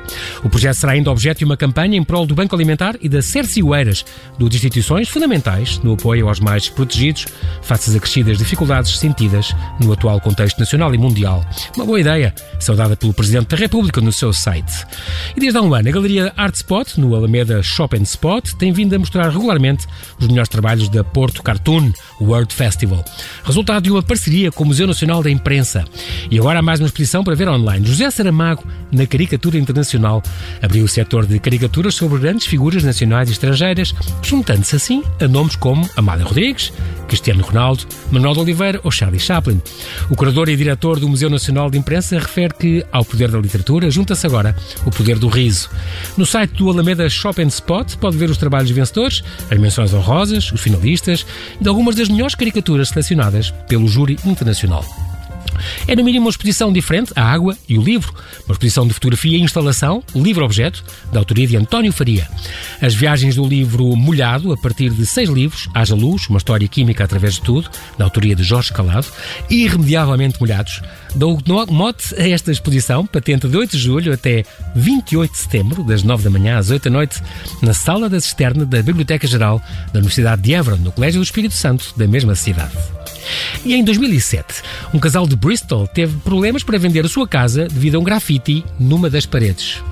O 0.45 0.49
projeto 0.49 0.75
será 0.75 0.93
ainda 0.93 1.11
objeto 1.11 1.38
de 1.38 1.45
uma 1.45 1.57
campanha 1.57 1.97
em 1.97 2.05
prol 2.05 2.26
do 2.26 2.35
Banco 2.35 2.55
Alimentar 2.55 2.97
e 3.00 3.09
das 3.09 3.26
Cercioeiras, 3.26 4.05
duas 4.38 4.55
instituições 4.55 5.09
fundamentais 5.09 5.79
no 5.83 5.95
apoio 5.95 6.29
aos 6.29 6.40
mais 6.40 6.69
protegidos 6.69 7.26
face 7.62 7.90
às 7.90 7.97
acrescidas 7.97 8.38
dificuldades 8.38 8.99
sentidas 8.99 9.54
no 9.80 9.92
atual 9.92 10.21
contexto 10.21 10.59
nacional 10.59 10.95
e 10.95 10.99
mundial. 10.99 11.45
Uma 11.76 11.87
boa 11.87 12.00
ideia, 12.00 12.35
saudada 12.59 12.97
pelo 12.97 13.12
Presidente 13.12 13.49
da 13.49 13.57
República 13.57 14.00
no 14.00 14.12
seu 14.12 14.33
site. 14.33 14.87
E 15.37 15.40
desde 15.40 15.59
há 15.59 15.62
um 15.62 15.75
ano, 15.75 15.88
a 15.88 15.92
Galeria 15.92 16.33
Art 16.37 16.54
Spot, 16.54 16.97
no 16.97 17.14
Alameda 17.14 17.62
Shop 17.62 17.97
and 17.97 18.02
Spot, 18.02 18.45
tem 18.54 18.73
vindo 18.73 18.95
a 18.95 18.99
mostrar 18.99 19.28
regularmente 19.28 19.87
os 20.19 20.26
melhores 20.26 20.49
trabalhos 20.49 20.88
da 20.88 21.04
Porto 21.04 21.42
Cartoon 21.42 21.92
World 22.21 22.52
Festival, 22.54 23.04
resultado 23.44 23.85
de 23.85 23.90
uma 23.90 24.03
parceria 24.03 24.51
com 24.51 24.64
o 24.64 24.66
Museu 24.66 24.87
Nacional 24.87 25.22
da 25.22 25.31
Imprensa. 25.31 25.85
E 26.31 26.38
agora 26.38 26.59
há 26.59 26.62
mais 26.62 26.81
uma 26.81 26.87
exposição 26.87 27.25
para 27.25 27.35
ver 27.35 27.48
online. 27.48 27.87
José 27.87 28.11
Saramago, 28.11 28.64
na 28.92 29.07
Caricatura 29.07 29.59
Internacional, 29.59 30.22
abriu 30.62 30.85
o 30.85 30.88
setor 30.88 31.27
de 31.27 31.38
caricaturas 31.38 31.94
sobre 31.94 32.18
grandes 32.18 32.46
figuras 32.46 32.83
nacionais 32.83 33.29
e 33.29 33.33
estrangeiras, 33.33 33.94
juntando-se 34.22 34.77
assim 34.77 35.03
a 35.20 35.29
nomes 35.29 35.57
como 35.57 35.88
Amália 35.96 36.25
Rodrigues, 36.25 36.72
Cristiano 37.09 37.39
Ronaldo, 37.42 37.85
Manuel 38.11 38.35
de 38.35 38.40
Oliveira 38.40 38.81
ou 38.83 38.90
Charlie 38.90 39.20
Chaplin. 39.20 39.61
O 40.09 40.16
curador 40.16 40.48
e 40.48 40.57
diretor 40.57 40.98
do 40.98 41.09
Museu 41.09 41.31
Nacional 41.31 41.70
de 41.70 41.79
Imprensa 41.79 42.18
refere 42.18 42.55
que 42.55 42.87
ao 42.90 43.05
poder 43.05 43.31
da 43.31 43.38
literatura 43.38 43.90
junta-se 43.90 44.26
agora 44.26 44.55
o 44.85 44.90
poder 44.90 45.18
do 45.18 45.29
riso. 45.29 45.68
No 46.16 46.26
site 46.26 46.53
do 46.55 46.70
Alameda 46.70 47.09
Shop 47.09 47.40
and 47.42 47.48
Spot 47.48 47.96
pode 47.96 48.16
ver 48.16 48.31
os 48.31 48.37
trabalhos 48.37 48.70
vencedores, 48.70 49.22
as 49.50 49.59
menções 49.59 49.92
honrosas, 49.92 50.50
os 50.53 50.61
finalistas 50.61 51.26
e 51.61 51.68
algumas 51.68 51.94
das 51.94 52.09
melhores 52.09 52.35
caricaturas 52.35 52.88
selecionadas 52.88 53.50
pelo 53.68 53.88
júri 53.88 54.18
internacional. 54.24 54.85
É 55.87 55.94
no 55.96 56.05
mínimo 56.05 56.27
uma 56.27 56.31
exposição 56.31 56.73
diferente, 56.73 57.12
a 57.16 57.23
água 57.23 57.57
e 57.68 57.79
o 57.79 57.83
livro, 57.83 58.12
uma 58.46 58.53
exposição 58.53 58.87
de 58.87 58.94
fotografia 58.94 59.37
e 59.37 59.40
instalação, 59.40 60.03
livro-objeto, 60.14 60.85
da 61.12 61.18
autoria 61.18 61.46
de 61.46 61.57
António 61.57 61.92
Faria. 61.92 62.29
As 62.81 62.94
viagens 62.94 63.37
do 63.37 63.46
livro 63.46 63.96
Molhado, 63.96 64.53
a 64.53 64.57
partir 64.57 64.90
de 64.90 65.07
seis 65.07 65.29
livros, 65.29 65.68
Haja 65.75 65.94
Luz, 65.94 66.29
uma 66.29 66.38
história 66.38 66.66
química 66.68 67.05
através 67.05 67.35
de 67.35 67.42
tudo, 67.42 67.68
da 67.99 68.05
autoria 68.05 68.35
de 68.35 68.42
Jorge 68.42 68.73
Calado, 68.73 69.07
irremediavelmente 69.49 70.40
molhados, 70.40 70.81
dão 71.14 71.38
mote 71.68 72.14
a 72.16 72.29
esta 72.29 72.51
exposição, 72.51 73.07
patente 73.07 73.49
de 73.49 73.57
8 73.57 73.73
de 73.73 73.79
julho 73.79 74.12
até 74.12 74.44
28 74.75 75.33
de 75.33 75.38
setembro, 75.38 75.85
das 75.85 76.03
9 76.03 76.25
da 76.25 76.31
manhã 76.31 76.59
às 76.59 76.70
8 76.70 76.85
da 76.85 76.90
noite, 76.90 77.23
na 77.62 77.75
sala 77.75 78.09
da 78.09 78.20
cisterna 78.20 78.64
da 78.64 78.83
Biblioteca 78.83 79.27
Geral 79.27 79.61
da 79.92 79.99
Universidade 79.99 80.42
de 80.42 80.55
Évora, 80.55 80.77
no 80.77 80.92
Colégio 80.92 81.20
do 81.20 81.25
Espírito 81.25 81.55
Santo, 81.55 81.92
da 81.96 82.07
mesma 82.07 82.35
cidade. 82.35 83.00
E 83.64 83.75
em 83.75 83.85
2007, 83.85 84.62
um 84.94 84.99
casal 84.99 85.27
de 85.27 85.37
Bristol 85.37 85.87
teve 85.87 86.16
problemas 86.18 86.62
para 86.62 86.79
vender 86.79 87.05
a 87.05 87.09
sua 87.09 87.29
casa 87.29 87.68
devido 87.68 87.96
a 87.96 87.99
um 87.99 88.05
grafite 88.05 88.64
numa 88.79 89.11
das 89.11 89.27
paredes. 89.27 89.83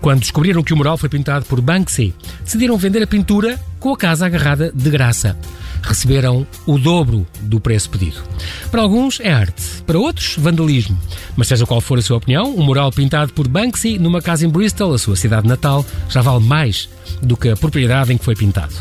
Quando 0.00 0.20
descobriram 0.20 0.62
que 0.62 0.72
o 0.72 0.76
mural 0.76 0.96
foi 0.96 1.08
pintado 1.08 1.44
por 1.46 1.60
Banksy, 1.60 2.14
decidiram 2.42 2.76
vender 2.76 3.02
a 3.02 3.06
pintura 3.06 3.60
com 3.78 3.92
a 3.92 3.96
casa 3.96 4.26
agarrada 4.26 4.70
de 4.74 4.90
graça 4.90 5.36
receberam 5.84 6.46
o 6.66 6.78
dobro 6.78 7.26
do 7.42 7.60
preço 7.60 7.90
pedido. 7.90 8.22
Para 8.70 8.82
alguns 8.82 9.20
é 9.20 9.32
arte, 9.32 9.62
para 9.86 9.98
outros, 9.98 10.36
vandalismo. 10.38 10.98
Mas 11.36 11.48
seja 11.48 11.66
qual 11.66 11.80
for 11.80 11.98
a 11.98 12.02
sua 12.02 12.16
opinião, 12.16 12.54
um 12.56 12.62
mural 12.62 12.90
pintado 12.90 13.32
por 13.32 13.46
Banksy 13.46 13.98
numa 13.98 14.22
casa 14.22 14.46
em 14.46 14.48
Bristol, 14.48 14.94
a 14.94 14.98
sua 14.98 15.16
cidade 15.16 15.46
natal, 15.46 15.84
já 16.08 16.22
vale 16.22 16.44
mais 16.44 16.88
do 17.22 17.36
que 17.36 17.48
a 17.48 17.56
propriedade 17.56 18.12
em 18.12 18.18
que 18.18 18.24
foi 18.24 18.34
pintado. 18.34 18.74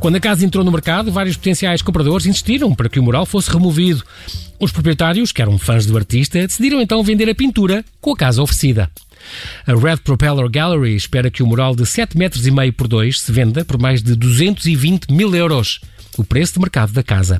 Quando 0.00 0.16
a 0.16 0.20
casa 0.20 0.44
entrou 0.44 0.64
no 0.64 0.72
mercado, 0.72 1.12
vários 1.12 1.36
potenciais 1.36 1.82
compradores 1.82 2.26
insistiram 2.26 2.74
para 2.74 2.88
que 2.88 2.98
o 2.98 3.02
mural 3.02 3.26
fosse 3.26 3.50
removido. 3.50 4.02
Os 4.58 4.72
proprietários, 4.72 5.32
que 5.32 5.42
eram 5.42 5.58
fãs 5.58 5.86
do 5.86 5.96
artista, 5.96 6.38
decidiram 6.38 6.80
então 6.80 7.02
vender 7.02 7.28
a 7.28 7.34
pintura 7.34 7.84
com 8.00 8.12
a 8.12 8.16
casa 8.16 8.42
oferecida. 8.42 8.90
A 9.66 9.74
Red 9.74 9.98
Propeller 9.98 10.48
Gallery 10.48 10.94
espera 10.94 11.30
que 11.30 11.42
o 11.42 11.46
mural 11.46 11.74
de 11.74 11.82
7,5 11.82 12.16
metros 12.16 12.46
e 12.46 12.50
meio 12.50 12.72
por 12.72 12.88
2 12.88 13.20
se 13.20 13.32
venda 13.32 13.64
por 13.64 13.78
mais 13.78 14.02
de 14.02 14.14
220 14.14 15.12
mil 15.12 15.34
euros 15.34 15.80
o 16.18 16.24
preço 16.24 16.54
de 16.54 16.60
mercado 16.60 16.92
da 16.92 17.02
casa. 17.02 17.38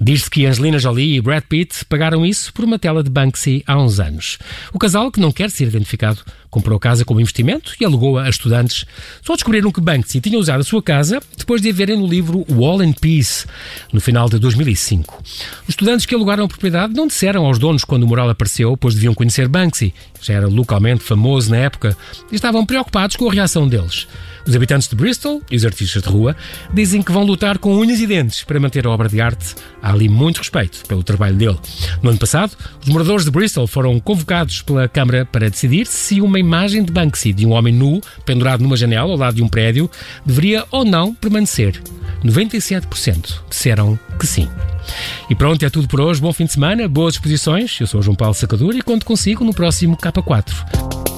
Diz-se 0.00 0.30
que 0.30 0.46
Angelina 0.46 0.78
Jolie 0.78 1.16
e 1.16 1.20
Brad 1.20 1.42
Pitt 1.44 1.84
pagaram 1.86 2.24
isso 2.24 2.52
por 2.52 2.64
uma 2.64 2.78
tela 2.78 3.02
de 3.02 3.10
Banksy 3.10 3.62
há 3.66 3.80
uns 3.80 3.98
anos. 3.98 4.38
O 4.72 4.78
casal, 4.78 5.10
que 5.10 5.20
não 5.20 5.32
quer 5.32 5.50
ser 5.50 5.68
identificado, 5.68 6.20
comprou 6.50 6.76
a 6.76 6.80
casa 6.80 7.04
como 7.04 7.20
investimento 7.20 7.74
e 7.80 7.84
alugou-a 7.84 8.24
a 8.24 8.28
estudantes. 8.28 8.84
Só 9.22 9.34
descobriram 9.34 9.70
que 9.70 9.80
Banksy 9.80 10.20
tinha 10.20 10.38
usado 10.38 10.60
a 10.60 10.64
sua 10.64 10.82
casa 10.82 11.20
depois 11.38 11.62
de 11.62 11.70
a 11.70 11.72
verem 11.72 11.98
no 11.98 12.06
livro 12.06 12.44
Wall 12.50 12.80
and 12.80 12.92
Peace, 12.92 13.46
no 13.92 14.00
final 14.00 14.28
de 14.28 14.38
2005. 14.38 15.22
Os 15.22 15.68
estudantes 15.68 16.04
que 16.04 16.14
alugaram 16.14 16.44
a 16.44 16.48
propriedade 16.48 16.94
não 16.94 17.06
disseram 17.06 17.46
aos 17.46 17.58
donos 17.58 17.84
quando 17.84 18.02
o 18.02 18.06
mural 18.06 18.28
apareceu, 18.28 18.76
pois 18.76 18.94
deviam 18.94 19.14
conhecer 19.14 19.48
Banksy, 19.48 19.94
já 20.20 20.34
era 20.34 20.48
localmente 20.48 21.04
famoso 21.04 21.50
na 21.50 21.58
época, 21.58 21.96
e 22.30 22.34
estavam 22.34 22.66
preocupados 22.66 23.16
com 23.16 23.30
a 23.30 23.32
reação 23.32 23.68
deles. 23.68 24.06
Os 24.46 24.56
habitantes 24.56 24.88
de 24.88 24.96
Bristol 24.96 25.42
e 25.50 25.56
os 25.56 25.64
artistas 25.64 26.02
de 26.02 26.08
rua 26.08 26.34
dizem 26.72 27.02
que 27.02 27.12
vão 27.12 27.24
lutar 27.24 27.58
com 27.58 27.76
unhas 27.76 28.00
e 28.00 28.06
dentes 28.06 28.42
para 28.42 28.58
manter 28.58 28.86
a 28.86 28.90
obra 28.90 29.08
de 29.08 29.20
arte. 29.20 29.54
Há 29.82 29.92
ali 29.92 30.08
muito 30.08 30.38
respeito 30.38 30.82
pelo 30.88 31.04
trabalho 31.04 31.36
dele. 31.36 31.58
No 32.02 32.10
ano 32.10 32.18
passado, 32.18 32.56
os 32.82 32.88
moradores 32.88 33.24
de 33.24 33.30
Bristol 33.30 33.66
foram 33.66 34.00
convocados 34.00 34.62
pela 34.62 34.88
Câmara 34.88 35.24
para 35.24 35.50
decidir 35.50 35.86
se 35.86 36.20
uma 36.20 36.39
imagem 36.40 36.82
de 36.82 36.92
Banksy 36.92 37.32
de 37.32 37.46
um 37.46 37.52
homem 37.52 37.72
nu, 37.72 38.00
pendurado 38.24 38.62
numa 38.62 38.76
janela 38.76 39.10
ao 39.10 39.16
lado 39.16 39.36
de 39.36 39.42
um 39.42 39.48
prédio, 39.48 39.90
deveria 40.24 40.64
ou 40.70 40.84
não 40.84 41.14
permanecer. 41.14 41.80
97% 42.24 43.40
disseram 43.48 43.98
que 44.18 44.26
sim. 44.26 44.48
E 45.28 45.34
pronto, 45.34 45.64
é 45.64 45.70
tudo 45.70 45.88
por 45.88 46.00
hoje. 46.00 46.20
Bom 46.20 46.32
fim 46.32 46.44
de 46.44 46.52
semana, 46.52 46.88
boas 46.88 47.14
exposições. 47.14 47.78
Eu 47.80 47.86
sou 47.86 48.02
João 48.02 48.16
Paulo 48.16 48.34
Sacadura 48.34 48.76
e 48.76 48.82
conto 48.82 49.06
consigo 49.06 49.44
no 49.44 49.54
próximo 49.54 49.96
K4. 49.96 51.09